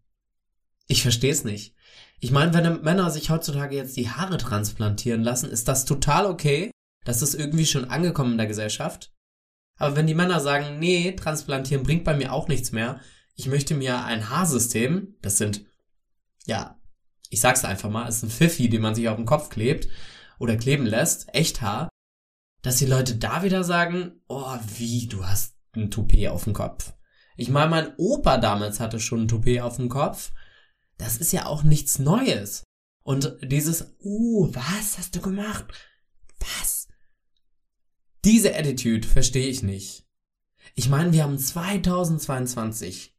Ich 0.87 1.01
verstehe 1.01 1.31
es 1.31 1.43
nicht. 1.43 1.75
Ich 2.19 2.31
meine, 2.31 2.53
wenn 2.53 2.81
Männer 2.81 3.11
sich 3.11 3.29
heutzutage 3.29 3.75
jetzt 3.75 3.97
die 3.97 4.09
Haare 4.09 4.37
transplantieren 4.37 5.23
lassen, 5.23 5.49
ist 5.49 5.67
das 5.67 5.85
total 5.85 6.25
okay. 6.25 6.71
Das 7.03 7.21
ist 7.21 7.35
irgendwie 7.35 7.65
schon 7.65 7.85
angekommen 7.85 8.33
in 8.33 8.37
der 8.37 8.47
Gesellschaft. 8.47 9.13
Aber 9.77 9.95
wenn 9.95 10.07
die 10.07 10.15
Männer 10.15 10.39
sagen, 10.39 10.79
nee, 10.79 11.11
transplantieren 11.11 11.83
bringt 11.83 12.03
bei 12.03 12.15
mir 12.15 12.31
auch 12.31 12.47
nichts 12.47 12.71
mehr, 12.71 12.99
ich 13.35 13.47
möchte 13.47 13.75
mir 13.75 14.03
ein 14.05 14.29
Haarsystem, 14.29 15.15
das 15.21 15.37
sind, 15.37 15.65
ja, 16.45 16.79
ich 17.29 17.41
sag's 17.41 17.65
einfach 17.65 17.89
mal, 17.89 18.07
es 18.07 18.17
ist 18.17 18.23
ein 18.23 18.29
Pfiffi, 18.29 18.69
den 18.69 18.81
man 18.81 18.95
sich 18.95 19.09
auf 19.09 19.17
den 19.17 19.25
Kopf 19.25 19.49
klebt 19.49 19.89
oder 20.39 20.55
kleben 20.55 20.85
lässt, 20.85 21.33
echt 21.33 21.61
Haar, 21.61 21.89
dass 22.61 22.77
die 22.77 22.85
Leute 22.85 23.15
da 23.15 23.43
wieder 23.43 23.63
sagen, 23.63 24.21
oh, 24.27 24.57
wie, 24.77 25.07
du 25.07 25.25
hast 25.25 25.55
ein 25.75 25.91
Toupet 25.91 26.29
auf 26.29 26.45
dem 26.45 26.53
Kopf. 26.53 26.93
Ich 27.35 27.49
meine, 27.49 27.69
mein 27.69 27.93
Opa 27.97 28.37
damals 28.37 28.79
hatte 28.79 28.99
schon 28.99 29.23
ein 29.23 29.27
Toupet 29.27 29.61
auf 29.61 29.75
dem 29.75 29.89
Kopf. 29.89 30.31
Das 30.97 31.17
ist 31.17 31.33
ja 31.33 31.45
auch 31.45 31.63
nichts 31.63 31.99
Neues. 31.99 32.63
Und 33.03 33.37
dieses, 33.41 33.95
uh, 34.01 34.49
was 34.53 34.97
hast 34.97 35.15
du 35.15 35.21
gemacht? 35.21 35.65
Was? 36.39 36.87
Diese 38.23 38.55
Attitude 38.55 39.07
verstehe 39.07 39.47
ich 39.47 39.61
nicht. 39.61 40.07
Ich 40.73 40.89
meine, 40.89 41.13
wir 41.13 41.23
haben 41.23 41.37
2022 41.37 43.15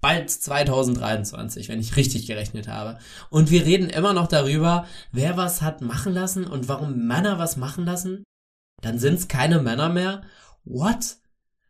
bald 0.00 0.28
2023, 0.30 1.70
wenn 1.70 1.80
ich 1.80 1.96
richtig 1.96 2.26
gerechnet 2.26 2.68
habe. 2.68 2.98
Und 3.30 3.50
wir 3.50 3.64
reden 3.64 3.88
immer 3.88 4.12
noch 4.12 4.26
darüber, 4.26 4.86
wer 5.12 5.38
was 5.38 5.62
hat 5.62 5.80
machen 5.80 6.12
lassen 6.12 6.44
und 6.44 6.68
warum 6.68 7.06
Männer 7.06 7.38
was 7.38 7.56
machen 7.56 7.86
lassen. 7.86 8.22
Dann 8.82 8.98
sind 8.98 9.14
es 9.14 9.28
keine 9.28 9.62
Männer 9.62 9.88
mehr. 9.88 10.22
What? 10.64 11.16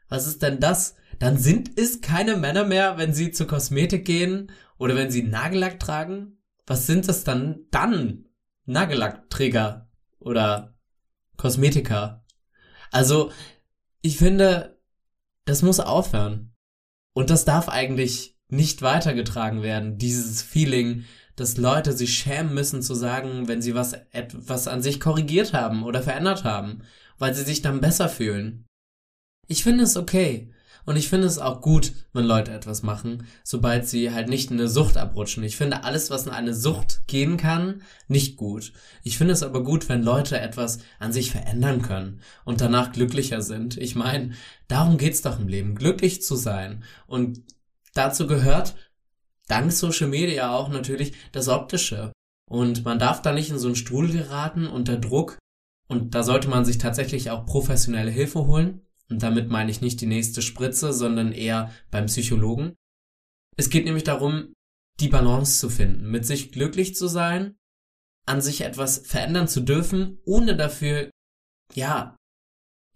Was 0.08 0.26
ist 0.26 0.42
denn 0.42 0.58
das? 0.58 0.96
Dann 1.18 1.38
sind 1.38 1.78
es 1.78 2.00
keine 2.00 2.36
Männer 2.36 2.64
mehr, 2.64 2.98
wenn 2.98 3.12
sie 3.12 3.30
zur 3.30 3.46
Kosmetik 3.46 4.04
gehen 4.04 4.50
oder 4.78 4.96
wenn 4.96 5.10
sie 5.10 5.22
Nagellack 5.22 5.80
tragen? 5.80 6.38
Was 6.66 6.86
sind 6.86 7.08
das 7.08 7.24
dann 7.24 7.66
dann? 7.70 8.26
Nagellackträger 8.66 9.90
oder 10.18 10.74
Kosmetiker. 11.36 12.24
Also, 12.90 13.30
ich 14.00 14.16
finde, 14.16 14.80
das 15.44 15.62
muss 15.62 15.80
aufhören. 15.80 16.54
Und 17.12 17.30
das 17.30 17.44
darf 17.44 17.68
eigentlich 17.68 18.38
nicht 18.48 18.82
weitergetragen 18.82 19.62
werden, 19.62 19.98
dieses 19.98 20.42
Feeling, 20.42 21.04
dass 21.36 21.56
Leute 21.56 21.92
sich 21.92 22.16
schämen 22.16 22.54
müssen 22.54 22.82
zu 22.82 22.94
sagen, 22.94 23.48
wenn 23.48 23.60
sie 23.60 23.74
was, 23.74 23.94
etwas 24.12 24.68
an 24.68 24.82
sich 24.82 25.00
korrigiert 25.00 25.52
haben 25.52 25.82
oder 25.82 26.02
verändert 26.02 26.44
haben, 26.44 26.82
weil 27.18 27.34
sie 27.34 27.44
sich 27.44 27.62
dann 27.62 27.80
besser 27.80 28.08
fühlen. 28.08 28.66
Ich 29.46 29.62
finde 29.62 29.84
es 29.84 29.96
okay. 29.96 30.53
Und 30.84 30.96
ich 30.96 31.08
finde 31.08 31.26
es 31.26 31.38
auch 31.38 31.60
gut, 31.60 31.92
wenn 32.12 32.24
Leute 32.24 32.52
etwas 32.52 32.82
machen, 32.82 33.26
sobald 33.42 33.88
sie 33.88 34.12
halt 34.12 34.28
nicht 34.28 34.50
in 34.50 34.58
eine 34.58 34.68
Sucht 34.68 34.96
abrutschen. 34.96 35.42
Ich 35.42 35.56
finde 35.56 35.84
alles, 35.84 36.10
was 36.10 36.26
in 36.26 36.32
eine 36.32 36.54
Sucht 36.54 37.06
gehen 37.06 37.36
kann, 37.36 37.82
nicht 38.08 38.36
gut. 38.36 38.72
Ich 39.02 39.16
finde 39.16 39.32
es 39.32 39.42
aber 39.42 39.64
gut, 39.64 39.88
wenn 39.88 40.02
Leute 40.02 40.38
etwas 40.38 40.78
an 40.98 41.12
sich 41.12 41.30
verändern 41.30 41.82
können 41.82 42.20
und 42.44 42.60
danach 42.60 42.92
glücklicher 42.92 43.40
sind. 43.40 43.76
Ich 43.78 43.94
meine, 43.94 44.32
darum 44.68 44.98
geht's 44.98 45.22
doch 45.22 45.38
im 45.38 45.48
Leben, 45.48 45.74
glücklich 45.74 46.22
zu 46.22 46.36
sein. 46.36 46.84
Und 47.06 47.42
dazu 47.94 48.26
gehört, 48.26 48.74
dank 49.48 49.72
Social 49.72 50.08
Media 50.08 50.54
auch 50.54 50.68
natürlich, 50.68 51.14
das 51.32 51.48
Optische. 51.48 52.12
Und 52.50 52.84
man 52.84 52.98
darf 52.98 53.22
da 53.22 53.32
nicht 53.32 53.50
in 53.50 53.58
so 53.58 53.68
einen 53.68 53.76
Stuhl 53.76 54.10
geraten 54.10 54.66
unter 54.66 54.96
Druck. 54.96 55.38
Und 55.88 56.14
da 56.14 56.22
sollte 56.22 56.48
man 56.48 56.64
sich 56.64 56.78
tatsächlich 56.78 57.30
auch 57.30 57.46
professionelle 57.46 58.10
Hilfe 58.10 58.46
holen. 58.46 58.83
Und 59.10 59.22
damit 59.22 59.48
meine 59.48 59.70
ich 59.70 59.80
nicht 59.80 60.00
die 60.00 60.06
nächste 60.06 60.42
Spritze, 60.42 60.92
sondern 60.92 61.32
eher 61.32 61.70
beim 61.90 62.06
Psychologen. 62.06 62.74
Es 63.56 63.70
geht 63.70 63.84
nämlich 63.84 64.04
darum, 64.04 64.54
die 65.00 65.08
Balance 65.08 65.58
zu 65.58 65.68
finden, 65.70 66.10
mit 66.10 66.24
sich 66.24 66.52
glücklich 66.52 66.94
zu 66.94 67.08
sein, 67.08 67.56
an 68.26 68.40
sich 68.40 68.62
etwas 68.62 68.98
verändern 69.06 69.48
zu 69.48 69.60
dürfen, 69.60 70.18
ohne 70.24 70.56
dafür, 70.56 71.10
ja, 71.74 72.16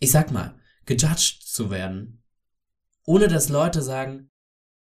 ich 0.00 0.10
sag 0.10 0.30
mal, 0.30 0.58
gejudged 0.86 1.42
zu 1.42 1.70
werden. 1.70 2.22
Ohne 3.04 3.28
dass 3.28 3.48
Leute 3.48 3.82
sagen, 3.82 4.30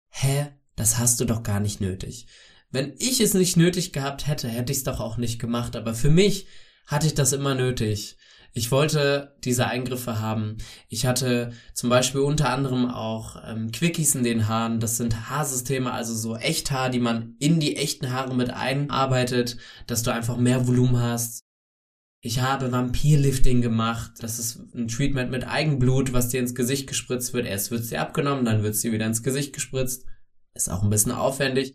hä, 0.09 0.47
das 0.75 0.97
hast 0.97 1.19
du 1.19 1.25
doch 1.25 1.43
gar 1.43 1.59
nicht 1.59 1.81
nötig. 1.81 2.27
Wenn 2.69 2.93
ich 2.99 3.19
es 3.19 3.33
nicht 3.33 3.57
nötig 3.57 3.91
gehabt 3.91 4.27
hätte, 4.27 4.47
hätte 4.47 4.71
ich 4.71 4.79
es 4.79 4.83
doch 4.85 4.99
auch 4.99 5.17
nicht 5.17 5.39
gemacht, 5.39 5.75
aber 5.75 5.93
für 5.93 6.09
mich 6.09 6.47
hatte 6.87 7.07
ich 7.07 7.13
das 7.13 7.33
immer 7.33 7.55
nötig. 7.55 8.17
Ich 8.53 8.69
wollte 8.69 9.33
diese 9.43 9.67
Eingriffe 9.67 10.19
haben. 10.19 10.57
Ich 10.89 11.05
hatte 11.05 11.53
zum 11.73 11.89
Beispiel 11.89 12.21
unter 12.21 12.49
anderem 12.49 12.89
auch 12.89 13.37
ähm, 13.45 13.71
Quickies 13.71 14.15
in 14.15 14.23
den 14.23 14.49
Haaren. 14.49 14.81
Das 14.81 14.97
sind 14.97 15.29
Haarsysteme, 15.29 15.91
also 15.91 16.13
so 16.13 16.35
Echthaar, 16.35 16.89
die 16.89 16.99
man 16.99 17.35
in 17.39 17.61
die 17.61 17.77
echten 17.77 18.11
Haare 18.11 18.35
mit 18.35 18.49
einarbeitet, 18.49 19.57
dass 19.87 20.03
du 20.03 20.11
einfach 20.11 20.35
mehr 20.35 20.67
Volumen 20.67 20.99
hast. 20.99 21.45
Ich 22.23 22.41
habe 22.41 22.71
Vampirlifting 22.71 23.61
gemacht. 23.61 24.11
Das 24.19 24.37
ist 24.37 24.59
ein 24.75 24.89
Treatment 24.89 25.31
mit 25.31 25.47
Eigenblut, 25.47 26.11
was 26.11 26.27
dir 26.27 26.41
ins 26.41 26.53
Gesicht 26.53 26.87
gespritzt 26.87 27.33
wird. 27.33 27.47
Erst 27.47 27.71
wird 27.71 27.85
sie 27.85 27.97
abgenommen, 27.97 28.43
dann 28.43 28.63
wird 28.63 28.75
sie 28.75 28.91
wieder 28.91 29.05
ins 29.05 29.23
Gesicht 29.23 29.53
gespritzt. 29.53 30.05
Ist 30.53 30.69
auch 30.69 30.83
ein 30.83 30.89
bisschen 30.89 31.13
aufwendig. 31.13 31.73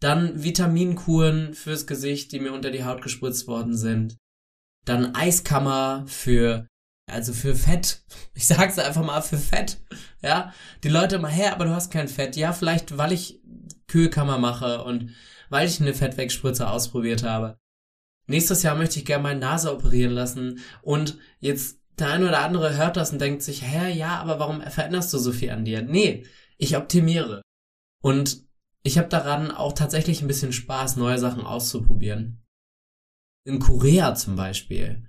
Dann 0.00 0.42
Vitaminkuren 0.42 1.54
fürs 1.54 1.86
Gesicht, 1.86 2.32
die 2.32 2.40
mir 2.40 2.52
unter 2.52 2.70
die 2.70 2.84
Haut 2.84 3.02
gespritzt 3.02 3.46
worden 3.46 3.76
sind. 3.76 4.18
Dann 4.88 5.14
Eiskammer 5.14 6.04
für, 6.06 6.66
also 7.10 7.32
für 7.34 7.54
Fett. 7.54 8.02
Ich 8.34 8.46
sag's 8.46 8.78
einfach 8.78 9.04
mal 9.04 9.20
für 9.20 9.36
Fett. 9.36 9.78
Ja, 10.22 10.54
die 10.84 10.88
Leute 10.88 11.16
immer, 11.16 11.28
hä, 11.28 11.48
aber 11.48 11.64
du 11.64 11.74
hast 11.74 11.90
kein 11.90 12.06
Fett. 12.06 12.36
Ja, 12.36 12.52
vielleicht, 12.52 12.96
weil 12.96 13.10
ich 13.10 13.40
Kühlkammer 13.88 14.38
mache 14.38 14.84
und 14.84 15.10
weil 15.50 15.66
ich 15.66 15.80
eine 15.80 15.92
Fettwegspritze 15.92 16.70
ausprobiert 16.70 17.24
habe. 17.24 17.58
Nächstes 18.28 18.62
Jahr 18.62 18.76
möchte 18.76 19.00
ich 19.00 19.06
gerne 19.06 19.24
meine 19.24 19.40
Nase 19.40 19.72
operieren 19.72 20.12
lassen 20.12 20.60
und 20.82 21.18
jetzt 21.40 21.80
der 21.98 22.10
eine 22.10 22.28
oder 22.28 22.44
andere 22.44 22.76
hört 22.76 22.96
das 22.96 23.10
und 23.10 23.20
denkt 23.20 23.42
sich, 23.42 23.62
hä, 23.62 23.92
ja, 23.92 24.20
aber 24.20 24.38
warum 24.38 24.60
veränderst 24.60 25.12
du 25.12 25.18
so 25.18 25.32
viel 25.32 25.50
an 25.50 25.64
dir? 25.64 25.82
Nee, 25.82 26.24
ich 26.58 26.76
optimiere. 26.76 27.42
Und 28.02 28.44
ich 28.84 28.98
habe 28.98 29.08
daran 29.08 29.50
auch 29.50 29.72
tatsächlich 29.72 30.22
ein 30.22 30.28
bisschen 30.28 30.52
Spaß, 30.52 30.96
neue 30.96 31.18
Sachen 31.18 31.42
auszuprobieren 31.44 32.40
in 33.48 33.58
Korea 33.58 34.14
zum 34.14 34.36
Beispiel, 34.36 35.04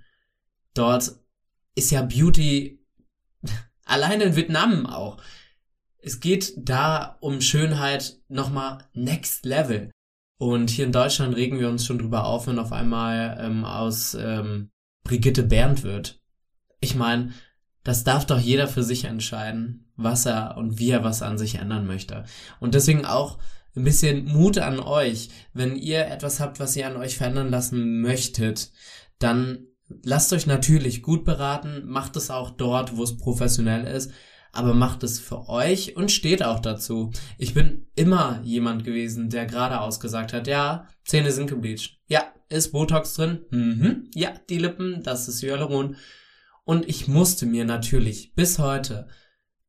dort 0.72 1.12
ist 1.74 1.90
ja 1.90 2.02
Beauty 2.02 2.82
alleine 3.84 4.24
in 4.24 4.36
Vietnam 4.36 4.86
auch. 4.86 5.18
Es 5.98 6.20
geht 6.20 6.54
da 6.56 7.18
um 7.20 7.42
Schönheit 7.42 8.18
nochmal 8.28 8.88
next 8.94 9.44
level. 9.44 9.90
Und 10.38 10.70
hier 10.70 10.86
in 10.86 10.92
Deutschland 10.92 11.36
regen 11.36 11.60
wir 11.60 11.68
uns 11.68 11.84
schon 11.84 11.98
drüber 11.98 12.24
auf, 12.24 12.46
wenn 12.46 12.58
auf 12.58 12.72
einmal 12.72 13.36
ähm, 13.38 13.66
aus 13.66 14.14
ähm, 14.14 14.70
Brigitte 15.04 15.42
Berndt 15.42 15.82
wird. 15.82 16.18
Ich 16.80 16.94
meine, 16.94 17.34
das 17.84 18.04
darf 18.04 18.24
doch 18.24 18.38
jeder 18.38 18.66
für 18.66 18.82
sich 18.82 19.04
entscheiden, 19.04 19.92
was 19.96 20.24
er 20.24 20.56
und 20.56 20.78
wie 20.78 20.90
er 20.90 21.04
was 21.04 21.20
an 21.20 21.36
sich 21.36 21.56
ändern 21.56 21.86
möchte. 21.86 22.24
Und 22.58 22.74
deswegen 22.74 23.04
auch 23.04 23.38
ein 23.76 23.84
bisschen 23.84 24.24
Mut 24.24 24.58
an 24.58 24.80
euch. 24.80 25.30
Wenn 25.52 25.76
ihr 25.76 26.06
etwas 26.06 26.40
habt, 26.40 26.60
was 26.60 26.76
ihr 26.76 26.86
an 26.86 26.96
euch 26.96 27.16
verändern 27.16 27.50
lassen 27.50 28.00
möchtet, 28.00 28.72
dann 29.18 29.66
lasst 30.02 30.32
euch 30.32 30.46
natürlich 30.46 31.02
gut 31.02 31.24
beraten, 31.24 31.82
macht 31.86 32.16
es 32.16 32.30
auch 32.30 32.50
dort, 32.50 32.96
wo 32.96 33.02
es 33.02 33.16
professionell 33.16 33.86
ist, 33.86 34.12
aber 34.52 34.74
macht 34.74 35.02
es 35.04 35.20
für 35.20 35.48
euch 35.48 35.96
und 35.96 36.10
steht 36.10 36.42
auch 36.42 36.60
dazu. 36.60 37.12
Ich 37.38 37.54
bin 37.54 37.86
immer 37.94 38.40
jemand 38.42 38.84
gewesen, 38.84 39.30
der 39.30 39.46
geradeaus 39.46 40.00
gesagt 40.00 40.32
hat, 40.32 40.46
ja, 40.46 40.88
Zähne 41.04 41.30
sind 41.30 41.48
gebleached. 41.48 41.98
Ja, 42.06 42.24
ist 42.48 42.72
Botox 42.72 43.14
drin? 43.14 43.44
Mhm. 43.50 44.10
Ja, 44.14 44.32
die 44.48 44.58
Lippen, 44.58 45.02
das 45.02 45.28
ist 45.28 45.42
Hyaluron. 45.42 45.96
Und 46.64 46.88
ich 46.88 47.08
musste 47.08 47.46
mir 47.46 47.64
natürlich 47.64 48.34
bis 48.34 48.58
heute 48.58 49.08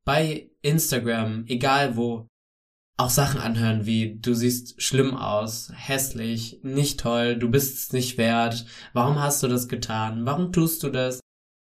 bei 0.04 0.50
Instagram, 0.62 1.46
egal 1.48 1.96
wo, 1.96 2.28
auch 2.98 3.10
Sachen 3.10 3.40
anhören 3.40 3.86
wie 3.86 4.20
du 4.20 4.34
siehst 4.34 4.82
schlimm 4.82 5.16
aus, 5.16 5.72
hässlich, 5.74 6.60
nicht 6.64 7.00
toll, 7.00 7.38
du 7.38 7.50
bist 7.50 7.78
es 7.78 7.94
nicht 7.94 8.18
wert, 8.18 8.66
warum 8.94 9.20
hast 9.20 9.42
du 9.44 9.48
das 9.48 9.68
getan, 9.68 10.26
warum 10.26 10.52
tust 10.52 10.84
du 10.84 10.90
das? 10.90 11.20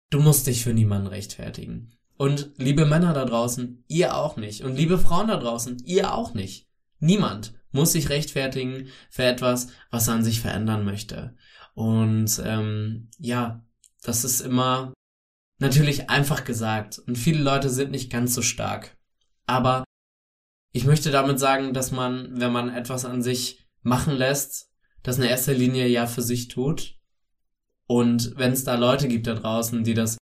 Du 0.10 0.20
musst 0.20 0.48
dich 0.48 0.64
für 0.64 0.74
niemanden 0.74 1.08
rechtfertigen. 1.08 1.94
Und 2.18 2.52
liebe 2.58 2.86
Männer 2.86 3.14
da 3.14 3.26
draußen, 3.26 3.84
ihr 3.88 4.16
auch 4.16 4.38
nicht. 4.38 4.64
Und 4.64 4.76
liebe 4.76 4.98
Frauen 4.98 5.28
da 5.28 5.38
draußen, 5.38 5.80
ihr 5.86 6.14
auch 6.14 6.34
nicht. 6.34 6.68
Niemand 7.00 7.54
muss 7.72 7.94
sich 7.94 8.10
rechtfertigen 8.10 8.88
für 9.10 9.24
etwas, 9.24 9.68
was 9.90 10.08
er 10.08 10.14
an 10.14 10.24
sich 10.24 10.40
verändern 10.40 10.86
möchte. 10.86 11.36
Und 11.74 12.42
ähm, 12.46 13.10
ja, 13.18 13.66
das 14.04 14.24
ist 14.24 14.42
immer 14.42 14.94
natürlich 15.60 16.10
einfach 16.10 16.44
gesagt. 16.44 17.00
Und 17.00 17.18
viele 17.18 17.42
Leute 17.42 17.70
sind 17.70 17.92
nicht 17.92 18.12
ganz 18.12 18.34
so 18.36 18.42
stark. 18.42 18.96
Aber 19.48 19.84
ich 20.74 20.86
möchte 20.86 21.12
damit 21.12 21.40
sagen, 21.40 21.74
dass 21.74 21.92
man, 21.92 22.40
wenn 22.40 22.52
man 22.52 22.74
etwas 22.74 23.06
an 23.06 23.22
sich 23.22 23.66
machen 23.84 24.16
lässt, 24.16 24.72
das 25.04 25.18
in 25.18 25.24
erster 25.24 25.54
Linie 25.54 25.88
ja 25.88 26.08
für 26.08 26.24
sich 26.24 26.48
tut. 26.48 26.98
Und 27.86 28.34
wenn 28.38 28.54
es 28.54 28.64
da 28.64 28.76
Leute 28.76 29.08
gibt 29.08 29.28
da 29.28 29.36
draußen, 29.36 29.84
die 29.84 29.94
das 29.94 30.18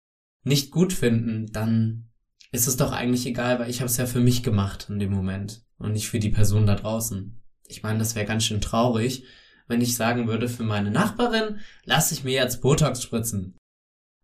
nicht 0.44 0.72
gut 0.72 0.94
finden, 0.94 1.51
dann 1.51 2.10
ist 2.51 2.68
es 2.68 2.77
doch 2.77 2.94
eigentlich 2.94 3.25
egal, 3.25 3.60
weil 3.60 3.70
ich 3.70 3.82
habe 3.82 3.89
es 3.89 3.98
ja 3.98 4.06
für 4.06 4.22
mich 4.22 4.42
gemacht 4.42 4.88
in 4.89 5.00
dem 5.00 5.12
Moment 5.12 5.66
und 5.77 5.92
nicht 5.92 6.08
für 6.08 6.20
die 6.20 6.30
Person 6.30 6.66
da 6.66 6.75
draußen. 6.75 7.42
Ich 7.68 7.84
meine, 7.84 8.00
das 8.00 8.16
wäre 8.16 8.25
ganz 8.25 8.46
schön 8.46 8.62
traurig, 8.62 9.25
wenn 9.68 9.82
ich 9.82 9.98
sagen 9.98 10.27
würde, 10.27 10.48
für 10.48 10.63
meine 10.63 10.92
Nachbarin 10.92 11.60
lasse 11.84 12.13
ich 12.13 12.24
mir 12.24 12.34
jetzt 12.34 12.62
Botox 12.62 13.04
spritzen. 13.04 13.58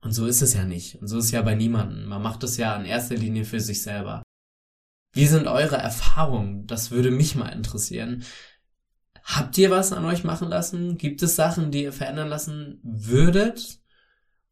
Und 0.01 0.13
so 0.13 0.25
ist 0.25 0.41
es 0.41 0.53
ja 0.53 0.63
nicht. 0.63 1.01
Und 1.01 1.07
so 1.07 1.17
ist 1.17 1.25
es 1.25 1.31
ja 1.31 1.41
bei 1.41 1.55
niemandem. 1.55 2.05
Man 2.05 2.21
macht 2.21 2.43
es 2.43 2.55
ja 2.55 2.75
in 2.77 2.85
erster 2.85 3.15
Linie 3.15 3.43
für 3.43 3.59
sich 3.59 3.81
selber. 3.81 4.22
Wie 5.13 5.27
sind 5.27 5.47
eure 5.47 5.77
Erfahrungen? 5.77 6.65
Das 6.67 6.91
würde 6.91 7.11
mich 7.11 7.35
mal 7.35 7.49
interessieren. 7.49 8.23
Habt 9.23 9.57
ihr 9.57 9.69
was 9.69 9.93
an 9.93 10.03
euch 10.05 10.23
machen 10.23 10.49
lassen? 10.49 10.97
Gibt 10.97 11.21
es 11.21 11.35
Sachen, 11.35 11.71
die 11.71 11.83
ihr 11.83 11.93
verändern 11.93 12.27
lassen 12.27 12.79
würdet? 12.83 13.79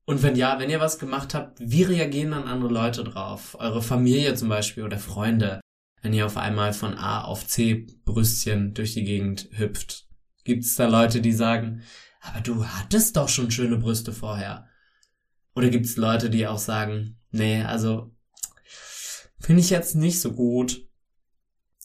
Und 0.05 0.23
wenn 0.23 0.35
ja, 0.35 0.59
wenn 0.59 0.69
ihr 0.69 0.79
was 0.79 0.99
gemacht 0.99 1.33
habt, 1.33 1.59
wie 1.59 1.83
reagieren 1.83 2.31
dann 2.31 2.47
andere 2.47 2.71
Leute 2.71 3.03
drauf? 3.03 3.57
Eure 3.59 3.81
Familie 3.81 4.35
zum 4.35 4.49
Beispiel 4.49 4.83
oder 4.83 4.97
Freunde, 4.97 5.61
wenn 6.01 6.13
ihr 6.13 6.25
auf 6.25 6.37
einmal 6.37 6.73
von 6.73 6.97
A 6.97 7.23
auf 7.23 7.47
C 7.47 7.87
Brüstchen 8.05 8.73
durch 8.73 8.93
die 8.93 9.03
Gegend 9.03 9.49
hüpft. 9.51 10.07
Gibt 10.43 10.63
es 10.63 10.75
da 10.75 10.87
Leute, 10.87 11.21
die 11.21 11.33
sagen, 11.33 11.81
aber 12.21 12.41
du 12.41 12.65
hattest 12.65 13.17
doch 13.17 13.29
schon 13.29 13.51
schöne 13.51 13.77
Brüste 13.77 14.13
vorher? 14.13 14.67
Oder 15.55 15.69
gibt 15.69 15.85
es 15.85 15.97
Leute, 15.97 16.29
die 16.29 16.47
auch 16.47 16.59
sagen, 16.59 17.19
nee, 17.31 17.63
also 17.63 18.15
finde 19.41 19.61
ich 19.61 19.69
jetzt 19.69 19.95
nicht 19.95 20.21
so 20.21 20.31
gut. 20.33 20.87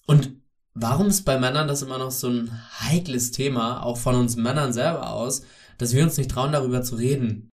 Und 0.07 0.41
warum 0.75 1.09
ist 1.09 1.25
bei 1.25 1.39
Männern 1.39 1.69
das 1.69 1.83
immer 1.83 1.99
noch 1.99 2.11
so 2.11 2.29
ein 2.29 2.51
heikles 2.81 3.33
Thema, 3.33 3.83
auch 3.83 3.99
von 3.99 4.15
uns 4.15 4.37
Männern 4.37 4.73
selber 4.73 5.11
aus, 5.11 5.43
dass 5.79 5.95
wir 5.95 6.05
uns 6.05 6.17
nicht 6.17 6.31
trauen, 6.31 6.53
darüber 6.53 6.83
zu 6.83 6.97
reden? 6.97 7.51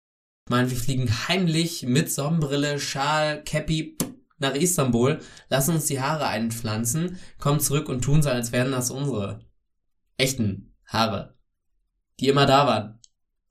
Ich 0.46 0.52
meine, 0.52 0.70
wir 0.70 0.78
fliegen 0.78 1.10
heimlich 1.28 1.84
mit 1.84 2.12
Sonnenbrille, 2.12 2.80
Schal, 2.80 3.44
Cappy 3.44 3.98
nach 4.38 4.54
Istanbul, 4.54 5.20
lassen 5.50 5.76
uns 5.76 5.88
die 5.88 6.00
Haare 6.00 6.28
einpflanzen, 6.28 7.18
kommen 7.40 7.60
zurück 7.60 7.90
und 7.90 8.02
tun 8.02 8.22
so, 8.22 8.30
als 8.30 8.52
wären 8.52 8.72
das 8.72 8.92
unsere 8.92 9.40
echten 10.16 10.74
Haare, 10.86 11.36
die 12.20 12.30
immer 12.30 12.46
da 12.46 12.66
waren. 12.66 13.00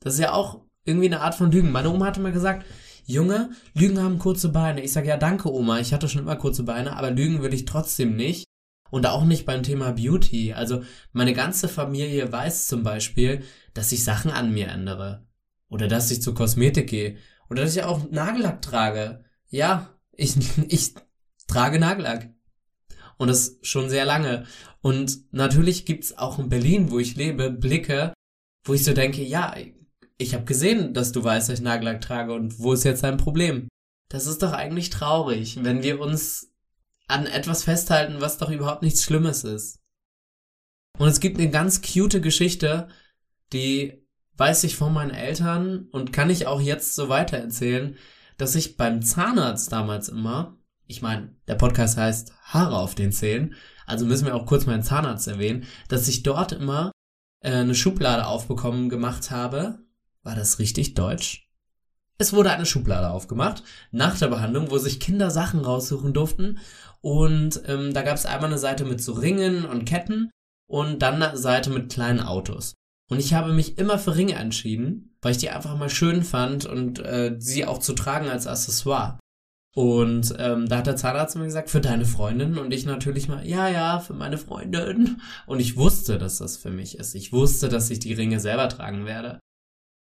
Das 0.01 0.15
ist 0.15 0.21
ja 0.21 0.33
auch 0.33 0.65
irgendwie 0.85 1.07
eine 1.07 1.21
Art 1.21 1.35
von 1.35 1.51
Lügen. 1.51 1.73
Meine 1.73 1.91
Oma 1.91 2.07
hatte 2.07 2.21
mal 2.21 2.33
gesagt, 2.33 2.65
Junge, 3.07 3.51
Lügen 3.73 4.03
haben 4.03 4.19
kurze 4.19 4.49
Beine. 4.49 4.83
Ich 4.83 4.93
sage 4.93 5.09
ja, 5.09 5.17
danke 5.17 5.53
Oma, 5.53 5.79
ich 5.79 5.93
hatte 5.95 6.09
schon 6.09 6.23
immer 6.23 6.37
kurze 6.37 6.65
Beine, 6.65 6.97
aber 6.97 7.13
Lügen 7.13 7.41
würde 7.41 7.55
ich 7.55 7.65
trotzdem 7.65 8.17
nicht. 8.17 8.45
Und 8.91 9.07
auch 9.07 9.25
nicht 9.25 9.47
beim 9.47 9.63
Thema 9.63 9.93
Beauty. 9.93 10.53
Also 10.53 10.83
meine 11.13 11.33
ganze 11.33 11.69
Familie 11.69 12.31
weiß 12.31 12.69
zum 12.69 12.83
Beispiel, 12.83 13.43
dass 13.75 13.93
ich 13.93 14.05
Sachen 14.05 14.31
an 14.31 14.53
mir 14.53 14.69
ändere. 14.69 15.27
Oder 15.69 15.89
dass 15.89 16.11
ich 16.11 16.23
zur 16.23 16.35
Kosmetik 16.35 16.89
gehe. 16.89 17.17
Oder 17.51 17.63
dass 17.63 17.77
ich 17.77 17.83
auch 17.83 18.11
Nagellack 18.11 18.63
trage. 18.63 19.25
Ja, 19.49 19.91
ich, 20.13 20.37
ich 20.69 20.95
trage 21.47 21.79
Nagellack. 21.79 22.31
Und 23.19 23.29
das 23.29 23.59
schon 23.63 23.89
sehr 23.89 24.05
lange. 24.05 24.47
Und 24.83 25.33
natürlich 25.33 25.87
gibt's 25.87 26.17
auch 26.17 26.39
in 26.39 26.49
Berlin, 26.49 26.91
wo 26.91 26.99
ich 26.99 27.17
lebe, 27.17 27.51
Blicke, 27.51 28.13
wo 28.65 28.75
ich 28.75 28.85
so 28.85 28.93
denke, 28.93 29.23
ja, 29.23 29.55
ich 30.19 30.35
habe 30.35 30.45
gesehen, 30.45 30.95
dass 30.95 31.13
du 31.13 31.23
weißt, 31.23 31.49
dass 31.49 31.59
ich 31.59 31.65
Nagellack 31.65 32.01
trage 32.01 32.33
und 32.33 32.59
wo 32.59 32.73
ist 32.73 32.85
jetzt 32.85 33.03
dein 33.03 33.17
Problem? 33.17 33.69
Das 34.09 34.27
ist 34.27 34.43
doch 34.43 34.53
eigentlich 34.53 34.91
traurig, 34.91 35.63
wenn 35.63 35.83
wir 35.83 36.01
uns 36.01 36.53
an 37.09 37.27
etwas 37.27 37.65
festhalten, 37.65 38.21
was 38.21 38.39
doch 38.39 38.51
überhaupt 38.51 38.83
nichts 38.83 39.05
Schlimmes 39.05 39.45
ist. 39.45 39.79
Und 40.99 41.09
es 41.09 41.21
gibt 41.21 41.39
eine 41.39 41.51
ganz 41.51 41.83
cute 41.83 42.21
Geschichte, 42.21 42.89
die 43.53 44.07
weiß 44.37 44.65
ich 44.65 44.77
von 44.77 44.93
meinen 44.93 45.11
Eltern 45.11 45.89
und 45.93 46.13
kann 46.13 46.31
ich 46.31 46.47
auch 46.47 46.61
jetzt 46.61 46.95
so 46.95 47.09
weitererzählen, 47.09 47.97
dass 48.39 48.55
ich 48.55 48.77
beim 48.77 49.03
Zahnarzt 49.03 49.73
damals 49.73 50.09
immer, 50.09 50.59
ich 50.87 51.03
meine, 51.03 51.35
der 51.49 51.55
Podcast 51.55 51.97
heißt 51.97 52.33
Haare 52.43 52.79
auf 52.79 52.95
den 52.95 53.13
Zähnen, 53.13 53.55
also 53.87 54.05
müssen 54.05 54.27
wir 54.27 54.35
auch 54.35 54.47
kurz 54.47 54.67
meinen 54.67 54.83
Zahnarzt 54.83 55.29
erwähnen, 55.29 55.65
dass 55.89 56.09
ich 56.09 56.23
dort 56.23 56.53
immer 56.53 56.93
äh, 57.41 57.53
eine 57.53 57.75
Schublade 57.75 58.27
aufbekommen 58.27 58.89
gemacht 58.89 59.31
habe, 59.31 59.86
war 60.27 60.35
das 60.35 60.59
richtig 60.59 60.95
deutsch? 60.95 61.49
Es 62.19 62.33
wurde 62.33 62.51
eine 62.51 62.67
Schublade 62.67 63.11
aufgemacht 63.11 63.63
nach 63.91 64.19
der 64.19 64.29
Behandlung, 64.29 64.71
wo 64.71 64.79
sich 64.79 65.01
Kinder 65.01 65.31
Sachen 65.31 65.61
raussuchen 65.61 66.13
durften. 66.13 66.59
Und 67.01 67.63
ähm, 67.67 67.95
da 67.95 68.03
gab 68.03 68.17
es 68.17 68.27
einmal 68.27 68.51
eine 68.51 68.59
Seite 68.59 68.85
mit 68.85 69.03
so 69.03 69.13
Ringen 69.13 69.65
und 69.65 69.85
Ketten 69.85 70.31
und 70.67 71.01
dann 71.01 71.23
eine 71.23 71.37
Seite 71.37 71.71
mit 71.71 71.93
kleinen 71.93 72.21
Autos. 72.21 72.75
Und 73.09 73.21
ich 73.21 73.35
habe 73.35 73.53
mich 73.53 73.79
immer 73.79 73.99
für 73.99 74.17
Ringe 74.17 74.35
entschieden, 74.35 75.17
weil 75.23 75.33
ich 75.33 75.39
die 75.39 75.51
einfach 75.51 75.77
mal 75.77 75.91
schön 75.91 76.25
fand 76.25 76.67
und 76.67 76.99
äh, 76.99 77.37
sie 77.39 77.65
auch 77.65 77.79
zu 77.79 77.93
tragen 77.93 78.29
als 78.29 78.47
Accessoire. 78.47 79.19
Und 79.77 80.35
ähm, 80.39 80.69
da 80.69 80.79
hat 80.79 80.87
der 80.87 80.97
Zahnarzt 80.97 81.37
mir 81.37 81.45
gesagt, 81.45 81.69
für 81.69 81.83
deine 81.83 82.07
Freundin. 82.07 82.57
Und 82.57 82.73
ich 82.73 82.87
natürlich 82.87 83.29
mal, 83.29 83.47
ja, 83.47 83.69
ja, 83.69 84.01
für 84.01 84.15
meine 84.15 84.39
Freundin. 84.39 85.21
Und 85.47 85.61
ich 85.61 85.77
wusste, 85.77 86.17
dass 86.17 86.39
das 86.39 86.57
für 86.57 86.71
mich 86.71 86.99
ist. 86.99 87.15
Ich 87.15 87.31
wusste, 87.31 87.69
dass 87.69 87.91
ich 87.91 88.01
die 88.01 88.15
Ringe 88.15 88.41
selber 88.41 88.71
tragen 88.71 89.05
werde. 89.05 89.39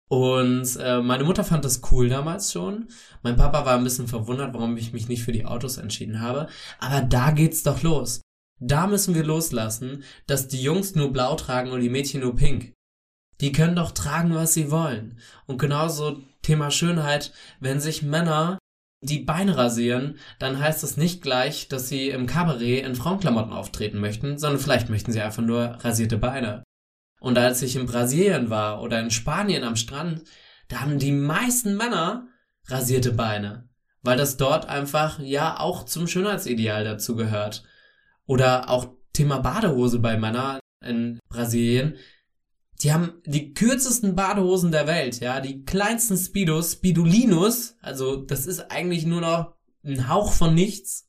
Und 0.09 0.77
äh, 0.79 1.01
meine 1.01 1.23
Mutter 1.23 1.43
fand 1.43 1.65
das 1.65 1.81
cool 1.91 2.09
damals 2.09 2.51
schon. 2.51 2.87
Mein 3.23 3.35
Papa 3.35 3.65
war 3.65 3.77
ein 3.77 3.83
bisschen 3.83 4.07
verwundert, 4.07 4.53
warum 4.53 4.77
ich 4.77 4.93
mich 4.93 5.07
nicht 5.07 5.23
für 5.23 5.31
die 5.31 5.45
Autos 5.45 5.77
entschieden 5.77 6.21
habe. 6.21 6.47
Aber 6.79 7.01
da 7.01 7.31
geht's 7.31 7.63
doch 7.63 7.81
los. 7.81 8.21
Da 8.59 8.87
müssen 8.87 9.15
wir 9.15 9.23
loslassen, 9.23 10.03
dass 10.27 10.47
die 10.47 10.61
Jungs 10.61 10.95
nur 10.95 11.11
blau 11.11 11.35
tragen 11.35 11.71
und 11.71 11.81
die 11.81 11.89
Mädchen 11.89 12.21
nur 12.21 12.35
pink. 12.35 12.73
Die 13.41 13.51
können 13.51 13.75
doch 13.75 13.91
tragen, 13.91 14.33
was 14.35 14.53
sie 14.53 14.71
wollen. 14.71 15.19
Und 15.47 15.57
genauso 15.57 16.21
Thema 16.41 16.71
Schönheit, 16.71 17.33
wenn 17.59 17.79
sich 17.79 18.03
Männer 18.03 18.59
die 19.01 19.19
Beine 19.19 19.57
rasieren, 19.57 20.17
dann 20.39 20.59
heißt 20.59 20.83
das 20.83 20.95
nicht 20.97 21.21
gleich, 21.21 21.67
dass 21.67 21.89
sie 21.89 22.09
im 22.09 22.25
Kabarett 22.25 22.85
in 22.85 22.95
Frauenklamotten 22.95 23.51
auftreten 23.51 23.99
möchten, 23.99 24.37
sondern 24.37 24.61
vielleicht 24.61 24.89
möchten 24.89 25.11
sie 25.11 25.21
einfach 25.21 25.43
nur 25.43 25.77
rasierte 25.81 26.17
Beine. 26.17 26.63
Und 27.23 27.37
als 27.37 27.61
ich 27.61 27.77
in 27.77 27.85
Brasilien 27.85 28.49
war 28.49 28.81
oder 28.81 28.99
in 28.99 29.09
Spanien 29.09 29.63
am 29.63 29.77
Strand, 29.77 30.23
da 30.67 30.81
haben 30.81 30.99
die 30.99 31.13
meisten 31.13 31.77
Männer 31.77 32.27
rasierte 32.65 33.13
Beine, 33.13 33.69
weil 34.01 34.17
das 34.17 34.35
dort 34.35 34.67
einfach 34.67 35.19
ja 35.19 35.57
auch 35.57 35.85
zum 35.85 36.05
Schönheitsideal 36.05 36.83
dazu 36.83 37.15
gehört. 37.15 37.63
Oder 38.25 38.69
auch 38.69 38.89
Thema 39.13 39.39
Badehose 39.39 39.99
bei 39.99 40.17
Männern 40.17 40.59
in 40.83 41.17
Brasilien. 41.29 41.95
Die 42.81 42.91
haben 42.91 43.21
die 43.25 43.53
kürzesten 43.53 44.15
Badehosen 44.15 44.73
der 44.73 44.85
Welt, 44.85 45.21
ja, 45.21 45.39
die 45.39 45.63
kleinsten 45.63 46.17
Speedos, 46.17 46.73
Speedulinus, 46.73 47.77
also 47.79 48.17
das 48.17 48.45
ist 48.45 48.69
eigentlich 48.69 49.05
nur 49.05 49.21
noch 49.21 49.55
ein 49.85 50.09
Hauch 50.09 50.33
von 50.33 50.53
nichts. 50.53 51.07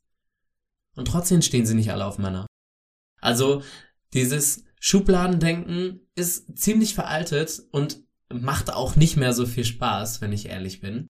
Und 0.94 1.08
trotzdem 1.08 1.42
stehen 1.42 1.66
sie 1.66 1.74
nicht 1.74 1.90
alle 1.90 2.06
auf 2.06 2.18
Männer. 2.18 2.46
Also 3.20 3.64
dieses 4.12 4.62
Schubladendenken 4.78 6.03
ist 6.14 6.58
ziemlich 6.58 6.94
veraltet 6.94 7.62
und 7.70 8.00
macht 8.32 8.72
auch 8.72 8.96
nicht 8.96 9.16
mehr 9.16 9.32
so 9.32 9.46
viel 9.46 9.64
Spaß, 9.64 10.20
wenn 10.20 10.32
ich 10.32 10.46
ehrlich 10.46 10.80
bin. 10.80 11.06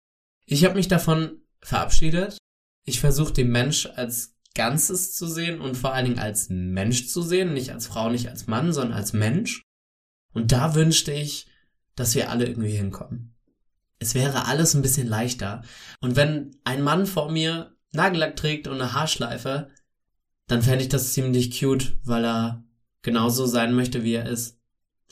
Ich 0.45 0.65
habe 0.65 0.75
mich 0.75 0.87
davon 0.87 1.41
verabschiedet. 1.61 2.37
Ich 2.85 2.99
versuche 2.99 3.33
den 3.33 3.49
Mensch 3.49 3.85
als 3.85 4.35
Ganzes 4.55 5.13
zu 5.13 5.27
sehen 5.27 5.61
und 5.61 5.75
vor 5.75 5.93
allen 5.93 6.05
Dingen 6.05 6.19
als 6.19 6.49
Mensch 6.49 7.07
zu 7.07 7.21
sehen, 7.21 7.53
nicht 7.53 7.71
als 7.71 7.87
Frau, 7.87 8.09
nicht 8.09 8.29
als 8.29 8.47
Mann, 8.47 8.73
sondern 8.73 8.97
als 8.97 9.13
Mensch. 9.13 9.61
Und 10.33 10.51
da 10.51 10.75
wünschte 10.75 11.11
ich, 11.11 11.47
dass 11.95 12.15
wir 12.15 12.29
alle 12.29 12.47
irgendwie 12.47 12.75
hinkommen. 12.75 13.35
Es 13.99 14.15
wäre 14.15 14.45
alles 14.45 14.73
ein 14.73 14.81
bisschen 14.81 15.07
leichter. 15.07 15.63
Und 15.99 16.15
wenn 16.15 16.55
ein 16.63 16.81
Mann 16.81 17.05
vor 17.05 17.31
mir 17.31 17.75
Nagellack 17.91 18.35
trägt 18.35 18.67
und 18.67 18.75
eine 18.75 18.93
Haarschleife, 18.93 19.69
dann 20.47 20.61
fände 20.61 20.83
ich 20.83 20.89
das 20.89 21.13
ziemlich 21.13 21.59
cute, 21.59 21.97
weil 22.03 22.25
er 22.25 22.63
genauso 23.01 23.45
sein 23.45 23.73
möchte, 23.73 24.03
wie 24.03 24.13
er 24.13 24.27
ist. 24.27 24.58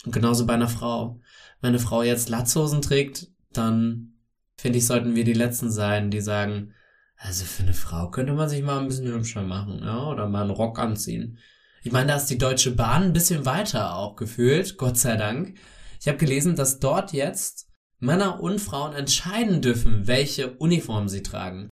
Und 0.04 0.12
genauso 0.12 0.46
bei 0.46 0.54
einer 0.54 0.68
Frau. 0.68 1.20
Wenn 1.60 1.70
eine 1.70 1.78
Frau 1.78 2.02
jetzt 2.02 2.28
Latzhosen 2.28 2.82
trägt, 2.82 3.28
dann 3.52 4.14
finde 4.56 4.78
ich, 4.78 4.86
sollten 4.86 5.14
wir 5.14 5.24
die 5.24 5.32
Letzten 5.32 5.70
sein, 5.70 6.10
die 6.10 6.20
sagen, 6.20 6.74
also 7.16 7.44
für 7.44 7.64
eine 7.64 7.74
Frau 7.74 8.10
könnte 8.10 8.32
man 8.32 8.48
sich 8.48 8.62
mal 8.62 8.78
ein 8.78 8.88
bisschen 8.88 9.12
hübscher 9.12 9.42
machen, 9.42 9.80
ja, 9.82 10.06
oder 10.06 10.28
mal 10.28 10.42
einen 10.42 10.50
Rock 10.50 10.78
anziehen. 10.78 11.38
Ich 11.82 11.92
meine, 11.92 12.08
da 12.08 12.16
ist 12.16 12.26
die 12.26 12.38
Deutsche 12.38 12.72
Bahn 12.72 13.04
ein 13.04 13.12
bisschen 13.12 13.44
weiter 13.44 13.94
auch 13.96 14.16
gefühlt, 14.16 14.76
Gott 14.78 14.96
sei 14.96 15.16
Dank. 15.16 15.58
Ich 16.00 16.06
habe 16.06 16.18
gelesen, 16.18 16.54
dass 16.54 16.78
dort 16.78 17.12
jetzt 17.12 17.68
Männer 17.98 18.40
und 18.40 18.60
Frauen 18.60 18.94
entscheiden 18.94 19.62
dürfen, 19.62 20.06
welche 20.06 20.52
Uniform 20.58 21.08
sie 21.08 21.22
tragen. 21.22 21.68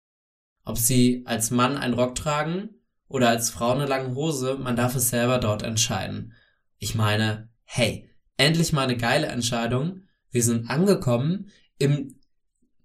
Ob 0.64 0.78
sie 0.78 1.22
als 1.26 1.52
Mann 1.52 1.76
einen 1.76 1.94
Rock 1.94 2.16
tragen 2.16 2.70
oder 3.08 3.28
als 3.28 3.50
Frau 3.50 3.72
eine 3.72 3.86
lange 3.86 4.14
Hose, 4.14 4.56
man 4.56 4.74
darf 4.74 4.96
es 4.96 5.10
selber 5.10 5.38
dort 5.38 5.62
entscheiden. 5.62 6.34
Ich 6.78 6.96
meine, 6.96 7.50
hey, 7.64 8.10
endlich 8.36 8.72
mal 8.72 8.84
eine 8.84 8.96
geile 8.96 9.26
Entscheidung. 9.26 10.02
Wir 10.30 10.42
sind 10.42 10.70
angekommen 10.70 11.50
im 11.78 12.20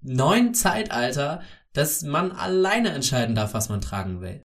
neuen 0.01 0.53
Zeitalter, 0.53 1.41
dass 1.73 2.03
man 2.03 2.31
alleine 2.31 2.89
entscheiden 2.89 3.35
darf, 3.35 3.53
was 3.53 3.69
man 3.69 3.81
tragen 3.81 4.21
will. 4.21 4.41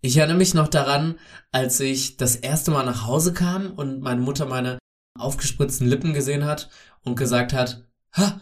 Ich 0.00 0.16
erinnere 0.16 0.36
mich 0.36 0.54
noch 0.54 0.68
daran, 0.68 1.18
als 1.52 1.78
ich 1.78 2.16
das 2.16 2.36
erste 2.36 2.70
Mal 2.70 2.84
nach 2.84 3.06
Hause 3.06 3.32
kam 3.32 3.72
und 3.72 4.00
meine 4.00 4.20
Mutter 4.20 4.46
meine 4.46 4.78
aufgespritzten 5.18 5.86
Lippen 5.86 6.12
gesehen 6.12 6.44
hat 6.44 6.70
und 7.02 7.16
gesagt 7.16 7.52
hat, 7.52 7.86
ha, 8.16 8.40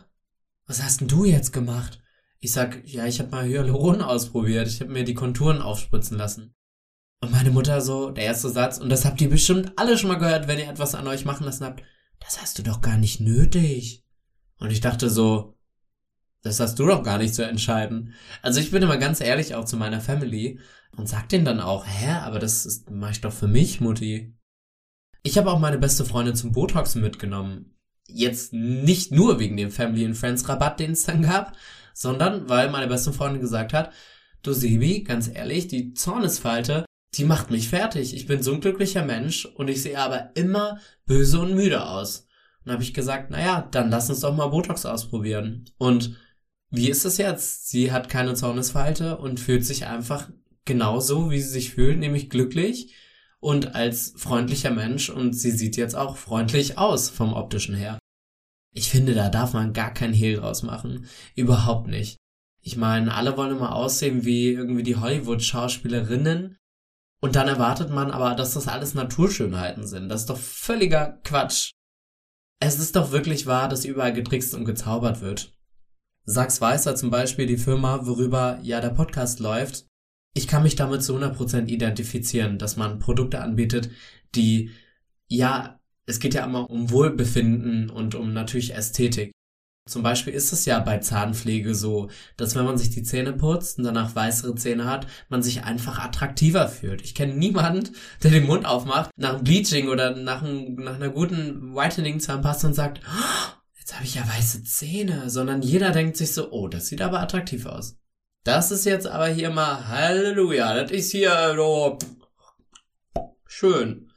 was 0.66 0.82
hast 0.82 1.00
denn 1.00 1.08
du 1.08 1.24
jetzt 1.24 1.52
gemacht? 1.52 2.00
Ich 2.38 2.52
sag, 2.52 2.82
ja, 2.86 3.04
ich 3.04 3.20
habe 3.20 3.30
mal 3.30 3.44
Hyaluron 3.44 4.00
ausprobiert. 4.00 4.68
Ich 4.68 4.80
habe 4.80 4.90
mir 4.90 5.04
die 5.04 5.14
Konturen 5.14 5.60
aufspritzen 5.60 6.16
lassen. 6.16 6.54
Und 7.20 7.32
meine 7.32 7.50
Mutter 7.50 7.80
so, 7.82 8.10
der 8.10 8.24
erste 8.24 8.48
Satz, 8.48 8.78
und 8.78 8.88
das 8.88 9.04
habt 9.04 9.20
ihr 9.20 9.28
bestimmt 9.28 9.72
alle 9.76 9.98
schon 9.98 10.08
mal 10.08 10.18
gehört, 10.18 10.48
wenn 10.48 10.58
ihr 10.58 10.68
etwas 10.68 10.94
an 10.94 11.06
euch 11.06 11.26
machen 11.26 11.44
lassen 11.44 11.64
habt, 11.64 11.82
das 12.18 12.40
hast 12.40 12.58
du 12.58 12.62
doch 12.62 12.80
gar 12.80 12.96
nicht 12.96 13.20
nötig. 13.20 14.04
Und 14.58 14.70
ich 14.70 14.80
dachte 14.80 15.10
so, 15.10 15.58
das 16.42 16.60
hast 16.60 16.78
du 16.78 16.86
doch 16.86 17.02
gar 17.02 17.18
nicht 17.18 17.34
zu 17.34 17.46
entscheiden. 17.46 18.14
Also 18.40 18.60
ich 18.60 18.70
bin 18.70 18.82
immer 18.82 18.96
ganz 18.96 19.20
ehrlich 19.20 19.54
auch 19.54 19.66
zu 19.66 19.76
meiner 19.76 20.00
Family 20.00 20.58
und 20.96 21.08
sag 21.08 21.28
denen 21.28 21.44
dann 21.44 21.60
auch, 21.60 21.86
hä, 21.86 22.12
aber 22.22 22.38
das 22.38 22.64
ist, 22.64 22.90
mach 22.90 23.10
ich 23.10 23.20
doch 23.20 23.32
für 23.32 23.48
mich, 23.48 23.80
Mutti. 23.80 24.34
Ich 25.22 25.36
habe 25.36 25.50
auch 25.50 25.58
meine 25.58 25.78
beste 25.78 26.06
Freundin 26.06 26.34
zum 26.34 26.52
Botoxen 26.52 27.02
mitgenommen. 27.02 27.76
Jetzt 28.08 28.54
nicht 28.54 29.12
nur 29.12 29.38
wegen 29.38 29.58
dem 29.58 29.70
Family 29.70 30.06
and 30.06 30.16
Friends 30.16 30.48
Rabatt, 30.48 30.80
den 30.80 30.92
es 30.92 31.04
dann 31.04 31.22
gab, 31.22 31.54
sondern 31.92 32.48
weil 32.48 32.70
meine 32.70 32.88
beste 32.88 33.12
Freundin 33.12 33.42
gesagt 33.42 33.74
hat, 33.74 33.92
du 34.42 34.54
Sebi, 34.54 35.02
ganz 35.02 35.28
ehrlich, 35.28 35.68
die 35.68 35.92
Zornesfalte, 35.92 36.86
die 37.14 37.24
macht 37.24 37.50
mich 37.50 37.68
fertig. 37.68 38.14
Ich 38.14 38.26
bin 38.26 38.42
so 38.42 38.52
ein 38.52 38.60
glücklicher 38.60 39.04
Mensch 39.04 39.44
und 39.44 39.68
ich 39.68 39.82
sehe 39.82 39.98
aber 39.98 40.30
immer 40.36 40.78
böse 41.06 41.40
und 41.40 41.54
müde 41.54 41.86
aus. 41.86 42.26
Und 42.64 42.72
habe 42.72 42.82
ich 42.82 42.94
gesagt, 42.94 43.30
naja, 43.30 43.66
dann 43.70 43.90
lass 43.90 44.10
uns 44.10 44.20
doch 44.20 44.34
mal 44.34 44.48
Botox 44.48 44.86
ausprobieren. 44.86 45.64
Und 45.78 46.16
wie 46.70 46.88
ist 46.88 47.04
es 47.04 47.16
jetzt? 47.16 47.68
Sie 47.68 47.90
hat 47.90 48.08
keine 48.08 48.34
Zornesfalte 48.34 49.18
und 49.18 49.40
fühlt 49.40 49.64
sich 49.64 49.86
einfach 49.86 50.30
genauso, 50.64 51.30
wie 51.30 51.40
sie 51.40 51.48
sich 51.48 51.70
fühlt, 51.74 51.98
nämlich 51.98 52.30
glücklich 52.30 52.94
und 53.40 53.74
als 53.74 54.12
freundlicher 54.16 54.70
Mensch 54.70 55.08
und 55.08 55.32
sie 55.32 55.50
sieht 55.50 55.76
jetzt 55.76 55.96
auch 55.96 56.16
freundlich 56.16 56.78
aus 56.78 57.08
vom 57.08 57.32
optischen 57.32 57.74
her. 57.74 57.98
Ich 58.72 58.88
finde, 58.88 59.14
da 59.14 59.30
darf 59.30 59.52
man 59.52 59.72
gar 59.72 59.92
kein 59.92 60.12
Hehl 60.12 60.36
draus 60.36 60.62
machen. 60.62 61.06
Überhaupt 61.34 61.88
nicht. 61.88 62.18
Ich 62.62 62.76
meine, 62.76 63.14
alle 63.14 63.36
wollen 63.36 63.56
immer 63.56 63.74
aussehen 63.74 64.24
wie 64.24 64.50
irgendwie 64.50 64.82
die 64.82 64.96
Hollywood-Schauspielerinnen. 64.96 66.56
Und 67.22 67.36
dann 67.36 67.48
erwartet 67.48 67.90
man 67.90 68.10
aber, 68.10 68.34
dass 68.34 68.54
das 68.54 68.66
alles 68.66 68.94
Naturschönheiten 68.94 69.86
sind. 69.86 70.08
Das 70.08 70.22
ist 70.22 70.30
doch 70.30 70.38
völliger 70.38 71.20
Quatsch. 71.22 71.72
Es 72.60 72.78
ist 72.78 72.96
doch 72.96 73.12
wirklich 73.12 73.46
wahr, 73.46 73.68
dass 73.68 73.84
überall 73.84 74.12
getrickst 74.12 74.54
und 74.54 74.64
gezaubert 74.64 75.20
wird. 75.20 75.52
Sachs 76.24 76.60
Weißer 76.60 76.96
zum 76.96 77.10
Beispiel, 77.10 77.46
die 77.46 77.56
Firma, 77.56 78.06
worüber 78.06 78.58
ja 78.62 78.80
der 78.80 78.90
Podcast 78.90 79.40
läuft, 79.40 79.86
ich 80.34 80.46
kann 80.46 80.62
mich 80.62 80.76
damit 80.76 81.02
zu 81.02 81.16
100% 81.16 81.66
identifizieren, 81.66 82.58
dass 82.58 82.76
man 82.76 82.98
Produkte 82.98 83.40
anbietet, 83.40 83.90
die, 84.34 84.70
ja, 85.26 85.80
es 86.06 86.20
geht 86.20 86.34
ja 86.34 86.44
immer 86.44 86.70
um 86.70 86.90
Wohlbefinden 86.90 87.90
und 87.90 88.14
um 88.14 88.32
natürlich 88.32 88.74
Ästhetik. 88.74 89.32
Zum 89.86 90.02
Beispiel 90.02 90.32
ist 90.32 90.52
es 90.52 90.66
ja 90.66 90.78
bei 90.78 90.98
Zahnpflege 90.98 91.74
so, 91.74 92.10
dass 92.36 92.54
wenn 92.54 92.64
man 92.64 92.78
sich 92.78 92.90
die 92.90 93.02
Zähne 93.02 93.32
putzt 93.32 93.78
und 93.78 93.84
danach 93.84 94.14
weißere 94.14 94.54
Zähne 94.54 94.84
hat, 94.84 95.06
man 95.28 95.42
sich 95.42 95.64
einfach 95.64 95.98
attraktiver 95.98 96.68
fühlt. 96.68 97.02
Ich 97.02 97.14
kenne 97.14 97.34
niemanden, 97.34 97.94
der 98.22 98.30
den 98.30 98.46
Mund 98.46 98.66
aufmacht 98.66 99.10
nach 99.16 99.34
einem 99.34 99.44
Bleaching 99.44 99.88
oder 99.88 100.14
nach, 100.14 100.42
einem, 100.42 100.76
nach 100.76 100.94
einer 100.94 101.08
guten 101.08 101.74
Whitening-Zahnpasta 101.74 102.68
und 102.68 102.74
sagt, 102.74 103.00
oh, 103.04 103.52
jetzt 103.78 103.94
habe 103.94 104.04
ich 104.04 104.14
ja 104.14 104.22
weiße 104.28 104.62
Zähne, 104.62 105.28
sondern 105.28 105.62
jeder 105.62 105.90
denkt 105.90 106.16
sich 106.16 106.34
so, 106.34 106.52
oh, 106.52 106.68
das 106.68 106.86
sieht 106.86 107.02
aber 107.02 107.20
attraktiv 107.20 107.66
aus. 107.66 107.96
Das 108.44 108.70
ist 108.70 108.86
jetzt 108.86 109.06
aber 109.06 109.26
hier 109.26 109.50
mal 109.50 109.88
Halleluja. 109.88 110.74
Das 110.74 110.90
ist 110.92 111.10
hier 111.10 111.54
so 111.56 111.98
schön. 113.44 114.10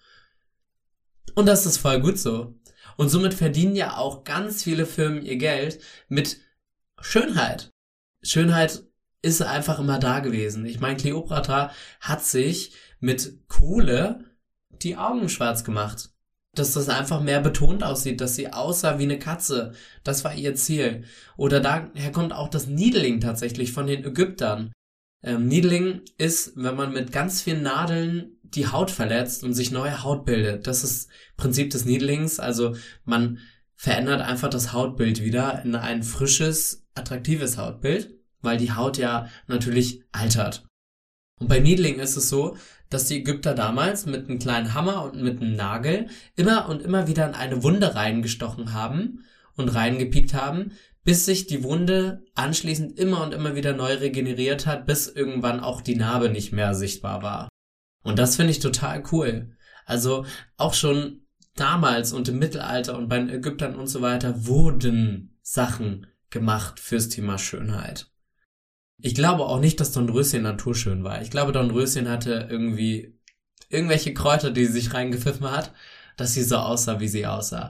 Und 1.36 1.48
das 1.48 1.66
ist 1.66 1.78
voll 1.78 2.00
gut 2.00 2.20
so. 2.20 2.56
Und 2.98 3.10
somit 3.10 3.34
verdienen 3.34 3.76
ja 3.76 3.98
auch 3.98 4.24
ganz 4.24 4.64
viele 4.64 4.86
Firmen 4.86 5.24
ihr 5.24 5.38
Geld 5.38 5.80
mit 6.08 6.40
Schönheit. 7.00 7.72
Schönheit 8.22 8.84
ist 9.22 9.42
einfach 9.42 9.80
immer 9.80 10.00
da 10.00 10.20
gewesen. 10.20 10.66
Ich 10.66 10.80
meine, 10.80 10.98
Cleopatra 10.98 11.72
hat 12.00 12.24
sich 12.24 12.74
mit 13.00 13.48
Kohle 13.48 14.24
die 14.70 14.98
Augen 14.98 15.30
schwarz 15.30 15.64
gemacht 15.64 16.14
dass 16.56 16.74
das 16.74 16.88
einfach 16.90 17.22
mehr 17.22 17.42
betont 17.42 17.84
aussieht, 17.84 18.22
dass 18.22 18.36
sie 18.36 18.54
aussah 18.54 19.00
wie 19.00 19.04
eine 19.04 19.20
Katze. 19.20 19.74
Das 20.04 20.24
war 20.24 20.36
ihr 20.36 20.56
Ziel. 20.56 21.04
Oder 21.36 21.60
daher 21.60 22.12
kommt 22.12 22.34
auch 22.34 22.48
das 22.48 22.68
Needling 22.68 23.20
tatsächlich 23.20 23.74
von 23.74 23.88
den 23.88 24.06
Ägyptern. 24.06 24.72
Ähm, 25.24 25.48
Needling 25.48 26.02
ist, 26.18 26.54
wenn 26.56 26.76
man 26.76 26.94
mit 26.94 27.12
ganz 27.12 27.42
vielen 27.42 27.64
Nadeln 27.64 28.33
die 28.56 28.68
Haut 28.68 28.92
verletzt 28.92 29.44
und 29.44 29.54
sich 29.54 29.72
neue 29.72 30.04
Haut 30.04 30.26
bildet. 30.26 30.68
Das 30.68 30.84
ist 30.84 31.10
Prinzip 31.38 31.72
des 31.72 31.86
Needlings. 31.86 32.40
Also 32.40 32.76
man 33.06 33.40
verändert 33.76 34.22
einfach 34.22 34.50
das 34.50 34.74
Hautbild 34.74 35.24
wieder 35.24 35.62
in 35.64 35.76
ein 35.76 36.04
frisches, 36.04 36.86
attraktives 36.96 37.58
Hautbild, 37.58 38.14
weil 38.42 38.58
die 38.58 38.72
Haut 38.72 38.98
ja 38.98 39.28
natürlich 39.48 40.04
altert. 40.12 40.66
Und 41.40 41.48
bei 41.50 41.60
Needling 41.60 42.00
ist 42.00 42.16
es 42.16 42.30
so, 42.30 42.56
dass 42.90 43.08
die 43.08 43.18
Ägypter 43.18 43.56
damals 43.56 44.06
mit 44.06 44.30
einem 44.30 44.40
kleinen 44.40 44.74
Hammer 44.74 45.04
und 45.04 45.22
mit 45.22 45.42
einem 45.42 45.56
Nagel 45.56 46.08
immer 46.36 46.70
und 46.70 46.82
immer 46.82 47.08
wieder 47.08 47.28
in 47.28 47.34
eine 47.34 47.64
Wunde 47.64 47.96
reingestochen 47.96 48.74
haben 48.74 49.26
und 49.56 49.70
reingepiekt 49.70 50.34
haben, 50.34 50.72
bis 51.04 51.26
sich 51.26 51.48
die 51.48 51.64
Wunde 51.64 52.24
anschließend 52.36 52.98
immer 52.98 53.24
und 53.24 53.34
immer 53.34 53.56
wieder 53.56 53.74
neu 53.74 53.96
regeneriert 53.96 54.66
hat, 54.66 54.86
bis 54.86 55.08
irgendwann 55.08 55.60
auch 55.60 55.82
die 55.82 55.96
Narbe 55.96 56.30
nicht 56.30 56.54
mehr 56.54 56.76
sichtbar 56.76 57.24
war. 57.24 57.50
Und 58.04 58.20
das 58.20 58.36
finde 58.36 58.52
ich 58.52 58.60
total 58.60 59.04
cool. 59.12 59.56
Also 59.86 60.26
auch 60.58 60.74
schon 60.74 61.26
damals 61.56 62.14
und 62.14 62.28
im 62.30 62.40
Mittelalter 62.40 62.98
und 62.98 63.08
bei 63.10 63.18
den 63.18 63.30
Ägyptern 63.30 63.76
und 63.76 63.88
so 63.88 64.02
weiter 64.02 64.46
wurden 64.46 65.38
Sachen 65.42 66.08
gemacht 66.30 66.80
fürs 66.80 67.10
Thema 67.10 67.38
Schönheit. 67.38 68.10
Ich 68.98 69.16
glaube 69.16 69.46
auch 69.46 69.60
nicht, 69.60 69.80
dass 69.80 69.92
Dornröschen 69.92 70.44
naturschön 70.44 71.04
war. 71.04 71.22
Ich 71.22 71.30
glaube, 71.30 71.52
Dornröschen 71.52 72.10
hatte 72.10 72.48
irgendwie 72.50 73.20
irgendwelche 73.70 74.14
Kräuter, 74.14 74.52
die 74.52 74.66
sie 74.66 74.74
sich 74.74 74.94
reingepfiffen 74.94 75.50
hat, 75.50 75.74
dass 76.16 76.34
sie 76.34 76.44
so 76.44 76.58
aussah, 76.58 77.00
wie 77.00 77.08
sie 77.08 77.26
aussah. 77.26 77.70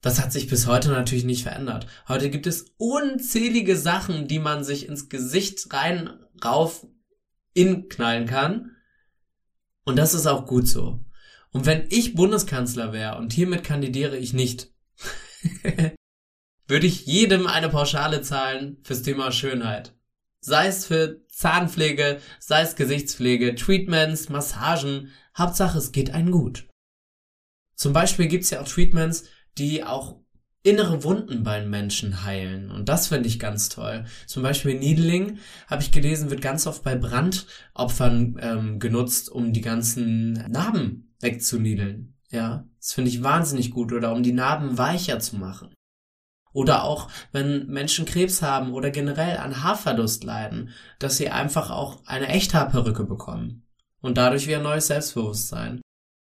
Das 0.00 0.20
hat 0.20 0.32
sich 0.32 0.48
bis 0.48 0.66
heute 0.66 0.90
natürlich 0.90 1.24
nicht 1.24 1.44
verändert. 1.44 1.86
Heute 2.08 2.28
gibt 2.28 2.46
es 2.46 2.74
unzählige 2.76 3.76
Sachen, 3.76 4.28
die 4.28 4.38
man 4.38 4.62
sich 4.62 4.86
ins 4.86 5.08
Gesicht 5.08 5.72
rein 5.72 6.10
rauf 6.44 6.86
in 7.54 7.88
knallen 7.88 8.26
kann. 8.26 8.73
Und 9.84 9.96
das 9.96 10.14
ist 10.14 10.26
auch 10.26 10.46
gut 10.46 10.66
so. 10.66 11.04
Und 11.52 11.66
wenn 11.66 11.86
ich 11.90 12.14
Bundeskanzler 12.14 12.92
wäre 12.92 13.16
und 13.18 13.32
hiermit 13.32 13.62
kandidiere 13.62 14.16
ich 14.16 14.32
nicht, 14.32 14.72
würde 16.66 16.86
ich 16.86 17.06
jedem 17.06 17.46
eine 17.46 17.68
Pauschale 17.68 18.22
zahlen 18.22 18.78
fürs 18.82 19.02
Thema 19.02 19.30
Schönheit. 19.30 19.94
Sei 20.40 20.66
es 20.66 20.86
für 20.86 21.24
Zahnpflege, 21.28 22.20
sei 22.38 22.62
es 22.62 22.76
Gesichtspflege, 22.76 23.54
Treatments, 23.54 24.28
Massagen. 24.28 25.12
Hauptsache, 25.36 25.78
es 25.78 25.92
geht 25.92 26.10
einem 26.10 26.30
gut. 26.30 26.68
Zum 27.76 27.92
Beispiel 27.92 28.26
gibt's 28.26 28.50
ja 28.50 28.60
auch 28.60 28.68
Treatments, 28.68 29.24
die 29.58 29.84
auch 29.84 30.23
innere 30.64 31.04
Wunden 31.04 31.44
beim 31.44 31.70
Menschen 31.70 32.24
heilen. 32.24 32.70
Und 32.70 32.88
das 32.88 33.08
finde 33.08 33.28
ich 33.28 33.38
ganz 33.38 33.68
toll. 33.68 34.06
Zum 34.26 34.42
Beispiel 34.42 34.76
Needling, 34.76 35.38
habe 35.68 35.82
ich 35.82 35.92
gelesen, 35.92 36.30
wird 36.30 36.40
ganz 36.40 36.66
oft 36.66 36.82
bei 36.82 36.96
Brandopfern 36.96 38.36
ähm, 38.40 38.78
genutzt, 38.80 39.30
um 39.30 39.52
die 39.52 39.60
ganzen 39.60 40.32
Narben 40.50 41.14
wegzuniedeln. 41.20 42.14
Ja, 42.30 42.66
das 42.80 42.94
finde 42.94 43.10
ich 43.10 43.22
wahnsinnig 43.22 43.70
gut. 43.70 43.92
Oder 43.92 44.12
um 44.12 44.22
die 44.22 44.32
Narben 44.32 44.76
weicher 44.78 45.20
zu 45.20 45.36
machen. 45.36 45.72
Oder 46.52 46.84
auch, 46.84 47.10
wenn 47.32 47.66
Menschen 47.66 48.06
Krebs 48.06 48.40
haben 48.40 48.72
oder 48.72 48.90
generell 48.90 49.36
an 49.36 49.62
Haarverlust 49.62 50.24
leiden, 50.24 50.70
dass 50.98 51.18
sie 51.18 51.28
einfach 51.28 51.70
auch 51.70 52.06
eine 52.06 52.28
Echthaarperücke 52.28 53.04
bekommen. 53.04 53.66
Und 54.00 54.16
dadurch 54.16 54.46
wieder 54.46 54.60
neues 54.60 54.86
Selbstbewusstsein. 54.86 55.80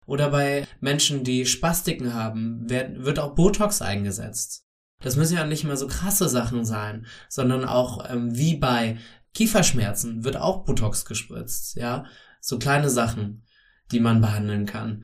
Oder 0.05 0.29
bei 0.29 0.67
Menschen, 0.79 1.23
die 1.23 1.45
Spastiken 1.45 2.13
haben, 2.13 2.69
wird, 2.69 3.19
auch 3.19 3.35
Botox 3.35 3.81
eingesetzt. 3.81 4.65
Das 5.01 5.15
müssen 5.15 5.35
ja 5.35 5.45
nicht 5.45 5.63
mehr 5.63 5.77
so 5.77 5.87
krasse 5.87 6.29
Sachen 6.29 6.65
sein, 6.65 7.05
sondern 7.29 7.65
auch 7.65 8.09
ähm, 8.09 8.35
wie 8.35 8.55
bei 8.55 8.97
Kieferschmerzen 9.33 10.23
wird 10.23 10.37
auch 10.37 10.63
Botox 10.63 11.05
gespritzt, 11.05 11.75
ja. 11.75 12.05
So 12.39 12.59
kleine 12.59 12.89
Sachen, 12.89 13.43
die 13.91 13.99
man 13.99 14.21
behandeln 14.21 14.65
kann. 14.65 15.01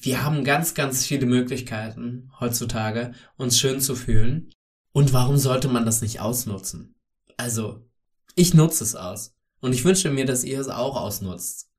Wir 0.00 0.24
haben 0.24 0.44
ganz, 0.44 0.74
ganz 0.74 1.04
viele 1.04 1.26
Möglichkeiten 1.26 2.30
heutzutage, 2.38 3.12
uns 3.36 3.58
schön 3.58 3.80
zu 3.80 3.94
fühlen. 3.94 4.50
Und 4.92 5.12
warum 5.12 5.36
sollte 5.36 5.68
man 5.68 5.84
das 5.84 6.00
nicht 6.00 6.20
ausnutzen? 6.20 6.94
Also, 7.36 7.86
ich 8.34 8.54
nutze 8.54 8.84
es 8.84 8.94
aus. 8.94 9.34
Und 9.60 9.72
ich 9.72 9.84
wünsche 9.84 10.10
mir, 10.10 10.24
dass 10.26 10.44
ihr 10.44 10.60
es 10.60 10.68
auch 10.68 10.96
ausnutzt. 10.96 11.70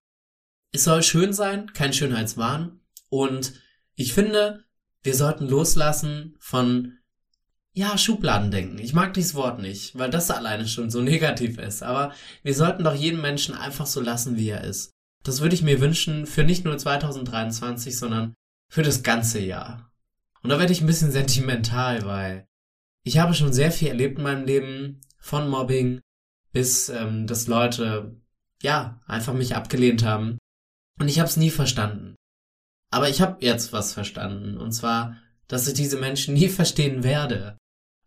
Es 0.71 0.83
soll 0.83 1.03
schön 1.03 1.33
sein, 1.33 1.71
kein 1.73 1.93
Schönheitswahn. 1.93 2.79
Und 3.09 3.53
ich 3.95 4.13
finde, 4.13 4.65
wir 5.03 5.15
sollten 5.15 5.47
loslassen 5.47 6.35
von, 6.39 6.97
ja, 7.73 7.97
Schubladendenken. 7.97 8.79
Ich 8.79 8.93
mag 8.93 9.13
dieses 9.13 9.35
Wort 9.35 9.59
nicht, 9.59 9.97
weil 9.97 10.09
das 10.09 10.31
alleine 10.31 10.67
schon 10.67 10.89
so 10.89 11.01
negativ 11.03 11.57
ist. 11.57 11.83
Aber 11.83 12.11
wir 12.43 12.53
sollten 12.53 12.83
doch 12.83 12.95
jeden 12.95 13.21
Menschen 13.21 13.55
einfach 13.55 13.85
so 13.85 14.01
lassen, 14.01 14.37
wie 14.37 14.49
er 14.49 14.63
ist. 14.63 14.91
Das 15.23 15.41
würde 15.41 15.55
ich 15.55 15.61
mir 15.61 15.81
wünschen 15.81 16.25
für 16.25 16.43
nicht 16.43 16.65
nur 16.65 16.77
2023, 16.77 17.97
sondern 17.97 18.33
für 18.69 18.83
das 18.83 19.03
ganze 19.03 19.39
Jahr. 19.39 19.91
Und 20.41 20.49
da 20.49 20.59
werde 20.59 20.73
ich 20.73 20.81
ein 20.81 20.87
bisschen 20.87 21.11
sentimental, 21.13 22.05
weil 22.05 22.47
ich 23.03 23.19
habe 23.19 23.33
schon 23.33 23.53
sehr 23.53 23.71
viel 23.71 23.89
erlebt 23.89 24.17
in 24.17 24.23
meinem 24.23 24.45
Leben, 24.45 25.01
von 25.19 25.49
Mobbing 25.49 26.01
bis, 26.51 26.89
ähm, 26.89 27.27
dass 27.27 27.47
Leute, 27.47 28.19
ja, 28.63 28.99
einfach 29.05 29.33
mich 29.33 29.55
abgelehnt 29.55 30.03
haben. 30.03 30.37
Und 30.99 31.07
ich 31.07 31.19
habe 31.19 31.29
es 31.29 31.37
nie 31.37 31.51
verstanden. 31.51 32.15
Aber 32.91 33.09
ich 33.09 33.21
habe 33.21 33.37
jetzt 33.45 33.73
was 33.73 33.93
verstanden. 33.93 34.57
Und 34.57 34.71
zwar, 34.71 35.17
dass 35.47 35.67
ich 35.67 35.73
diese 35.73 35.97
Menschen 35.97 36.33
nie 36.35 36.49
verstehen 36.49 37.03
werde. 37.03 37.57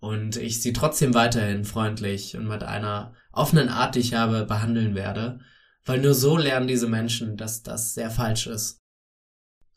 Und 0.00 0.36
ich 0.36 0.62
sie 0.62 0.72
trotzdem 0.72 1.12
weiterhin 1.12 1.64
freundlich 1.64 2.36
und 2.36 2.48
mit 2.48 2.62
einer 2.62 3.14
offenen 3.32 3.68
Art, 3.68 3.94
die 3.94 4.00
ich 4.00 4.14
habe, 4.14 4.46
behandeln 4.46 4.94
werde. 4.94 5.40
Weil 5.84 6.00
nur 6.00 6.14
so 6.14 6.36
lernen 6.36 6.66
diese 6.66 6.88
Menschen, 6.88 7.36
dass 7.36 7.62
das 7.62 7.94
sehr 7.94 8.10
falsch 8.10 8.46
ist. 8.46 8.80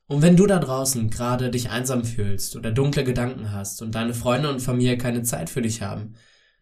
Und 0.08 0.22
wenn 0.22 0.36
du 0.36 0.46
da 0.46 0.60
draußen 0.60 1.10
gerade 1.10 1.50
dich 1.50 1.70
einsam 1.70 2.04
fühlst 2.04 2.56
oder 2.56 2.72
dunkle 2.72 3.04
Gedanken 3.04 3.52
hast 3.52 3.82
und 3.82 3.96
deine 3.96 4.14
Freunde 4.14 4.50
und 4.50 4.60
Familie 4.60 4.98
keine 4.98 5.24
Zeit 5.24 5.50
für 5.50 5.62
dich 5.62 5.82
haben, 5.82 6.16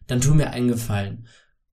dann 0.06 0.20
tu 0.20 0.34
mir 0.34 0.50
einen 0.50 0.68
Gefallen 0.68 1.26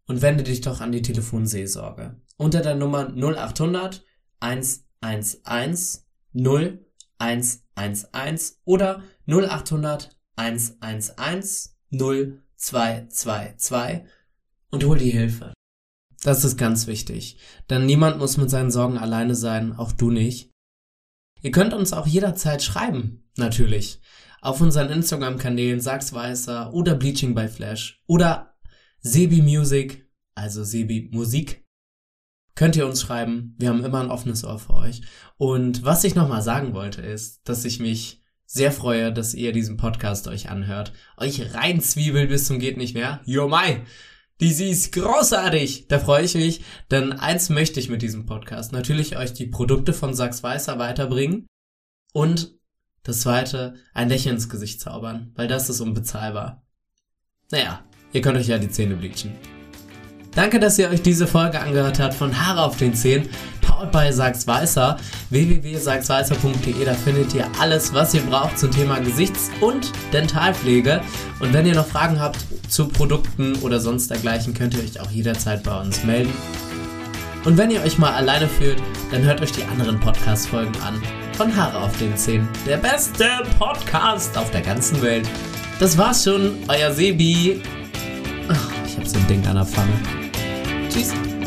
und 0.06 0.22
wende 0.22 0.44
dich 0.44 0.62
doch 0.62 0.82
an 0.82 0.92
die 0.92 1.02
Telefonseelsorge. 1.02 2.20
Unter 2.38 2.62
der 2.62 2.76
Nummer 2.76 3.10
0800 3.10 4.04
111 4.39 6.04
0111 6.34 8.56
oder 8.65 9.04
0800 9.28 10.17
111 10.36 11.69
0222 11.91 14.02
und 14.71 14.84
hol 14.84 14.97
die 14.97 15.10
Hilfe. 15.10 15.54
Das 16.21 16.43
ist 16.43 16.58
ganz 16.58 16.88
wichtig, 16.88 17.38
denn 17.69 17.86
niemand 17.86 18.17
muss 18.17 18.38
mit 18.38 18.49
seinen 18.49 18.71
Sorgen 18.71 18.97
alleine 18.97 19.36
sein, 19.36 19.73
auch 19.73 19.91
du 19.91 20.12
nicht. 20.12 20.52
Ihr 21.41 21.52
könnt 21.52 21.73
uns 21.73 21.93
auch 21.93 22.08
jederzeit 22.08 22.62
schreiben, 22.62 23.23
natürlich. 23.38 24.02
Auf 24.41 24.62
unseren 24.62 24.89
Instagram-Kanälen 24.89 25.80
Sachsweißer 25.80 26.73
oder 26.73 26.95
Bleaching 26.95 27.36
by 27.36 27.47
Flash 27.47 28.02
oder 28.08 28.58
Sebi 28.99 29.41
Music, 29.41 30.10
also 30.36 30.63
Sebi 30.63 31.10
Musik. 31.12 31.65
Könnt 32.60 32.76
ihr 32.76 32.86
uns 32.86 33.02
schreiben. 33.02 33.56
Wir 33.58 33.69
haben 33.69 33.86
immer 33.86 34.02
ein 34.02 34.12
offenes 34.12 34.43
Ohr 34.43 34.60
für 34.60 34.74
euch. 34.74 35.00
Und 35.38 35.86
was 35.86 36.04
ich 36.04 36.13
nochmal 36.13 36.41
sagen 36.41 36.74
wollte 36.74 37.02
ist, 37.02 37.39
dass 37.48 37.63
ich 37.63 37.80
mich 37.80 38.22
sehr 38.45 38.74
freue, 38.74 39.13
dass 39.13 39.34
ihr 39.34 39.54
diesen 39.54 39.78
Podcast 39.78 40.28
euch 40.28 40.50
anhört. 40.50 40.91
Euch 41.15 41.54
reinzwiebelt 41.54 42.28
bis 42.28 42.48
zum 42.48 42.60
geht 42.60 42.76
nicht 42.76 42.95
mehr. 42.95 43.22
Yo 43.24 43.48
mai! 43.48 43.86
Die 44.41 44.52
sie 44.52 44.72
ist 44.72 44.91
großartig. 44.91 45.88
Da 45.88 46.00
freue 46.00 46.26
ich 46.26 46.36
mich, 46.36 46.62
denn 46.91 47.13
eins 47.13 47.48
möchte 47.48 47.80
ich 47.80 47.88
mit 47.88 48.02
diesem 48.02 48.26
Podcast. 48.26 48.74
Natürlich 48.74 49.15
euch 49.15 49.32
die 49.32 49.48
Produkte 49.48 49.93
von 49.93 50.13
Sachs 50.13 50.43
Weißer 50.43 50.78
weiterbringen 50.78 51.48
und 52.12 52.60
das 53.04 53.22
zweite, 53.22 53.76
ein 53.93 54.10
Lächeln 54.10 54.36
ins 54.36 54.50
Gesicht 54.50 54.82
zaubern, 54.82 55.32
weil 55.36 55.48
das 55.48 55.69
ist 55.69 55.80
unbezahlbar. 55.80 56.67
Naja, 57.52 57.86
ihr 58.12 58.19
könnt 58.19 58.38
euch 58.38 58.50
ja 58.50 58.58
die 58.58 58.69
Zähne 58.69 58.98
bleachen. 58.98 59.59
Danke, 60.39 60.58
dass 60.58 60.80
ihr 60.80 60.89
euch 60.89 61.02
diese 61.02 61.28
Folge 61.28 61.60
angehört 61.60 61.99
habt 61.99 62.13
von 62.13 62.32
Haare 62.34 62.63
auf 62.63 62.78
den 62.78 62.93
Zähnen, 62.93 63.28
powered 63.60 63.91
by 63.91 64.10
Sachs 64.10 64.47
Weißer. 64.47 64.95
www.sachsweißer.de, 65.32 66.86
da 66.86 66.93
findet 66.93 67.34
ihr 67.34 67.45
alles, 67.60 67.93
was 67.93 68.13
ihr 68.13 68.21
braucht 68.21 68.58
zum 68.58 68.71
Thema 68.71 68.99
Gesichts- 68.99 69.52
und 69.60 69.91
Dentalpflege. 70.13 71.02
Und 71.41 71.52
wenn 71.52 71.65
ihr 71.65 71.75
noch 71.75 71.88
Fragen 71.88 72.21
habt 72.21 72.38
zu 72.69 72.88
Produkten 72.88 73.58
oder 73.58 73.82
sonst 73.82 74.10
dergleichen, 74.12 74.54
könnt 74.54 74.75
ihr 74.75 74.80
euch 74.80 75.02
auch 75.02 75.12
jederzeit 75.12 75.62
bei 75.62 75.78
uns 75.78 76.06
melden. 76.06 76.32
Und 77.43 77.58
wenn 77.58 77.69
ihr 77.69 77.84
euch 77.84 77.97
mal 77.97 78.13
alleine 78.13 78.47
fühlt, 78.47 78.82
dann 79.12 79.23
hört 79.23 79.41
euch 79.41 79.52
die 79.52 79.65
anderen 79.65 79.99
Podcast-Folgen 79.99 80.71
an. 80.88 81.04
Von 81.34 81.54
Haare 81.54 81.80
auf 81.80 81.97
den 81.97 82.15
Zähnen. 82.15 82.47
Der 82.65 82.78
beste 82.78 83.28
Podcast 83.60 84.38
auf 84.38 84.49
der 84.52 84.62
ganzen 84.62 85.02
Welt. 85.02 85.28
Das 85.82 85.97
war's 85.97 86.23
schon, 86.23 86.54
euer 86.69 86.93
Sebi. 86.93 87.62
Ach, 88.47 88.71
ich 88.86 88.95
hab 88.95 89.06
so 89.06 89.17
ein 89.17 89.28
Ding 89.28 89.45
an 89.45 89.56
der 89.56 89.65
Pfanne. 89.65 90.29
Tschüss. 90.89 91.38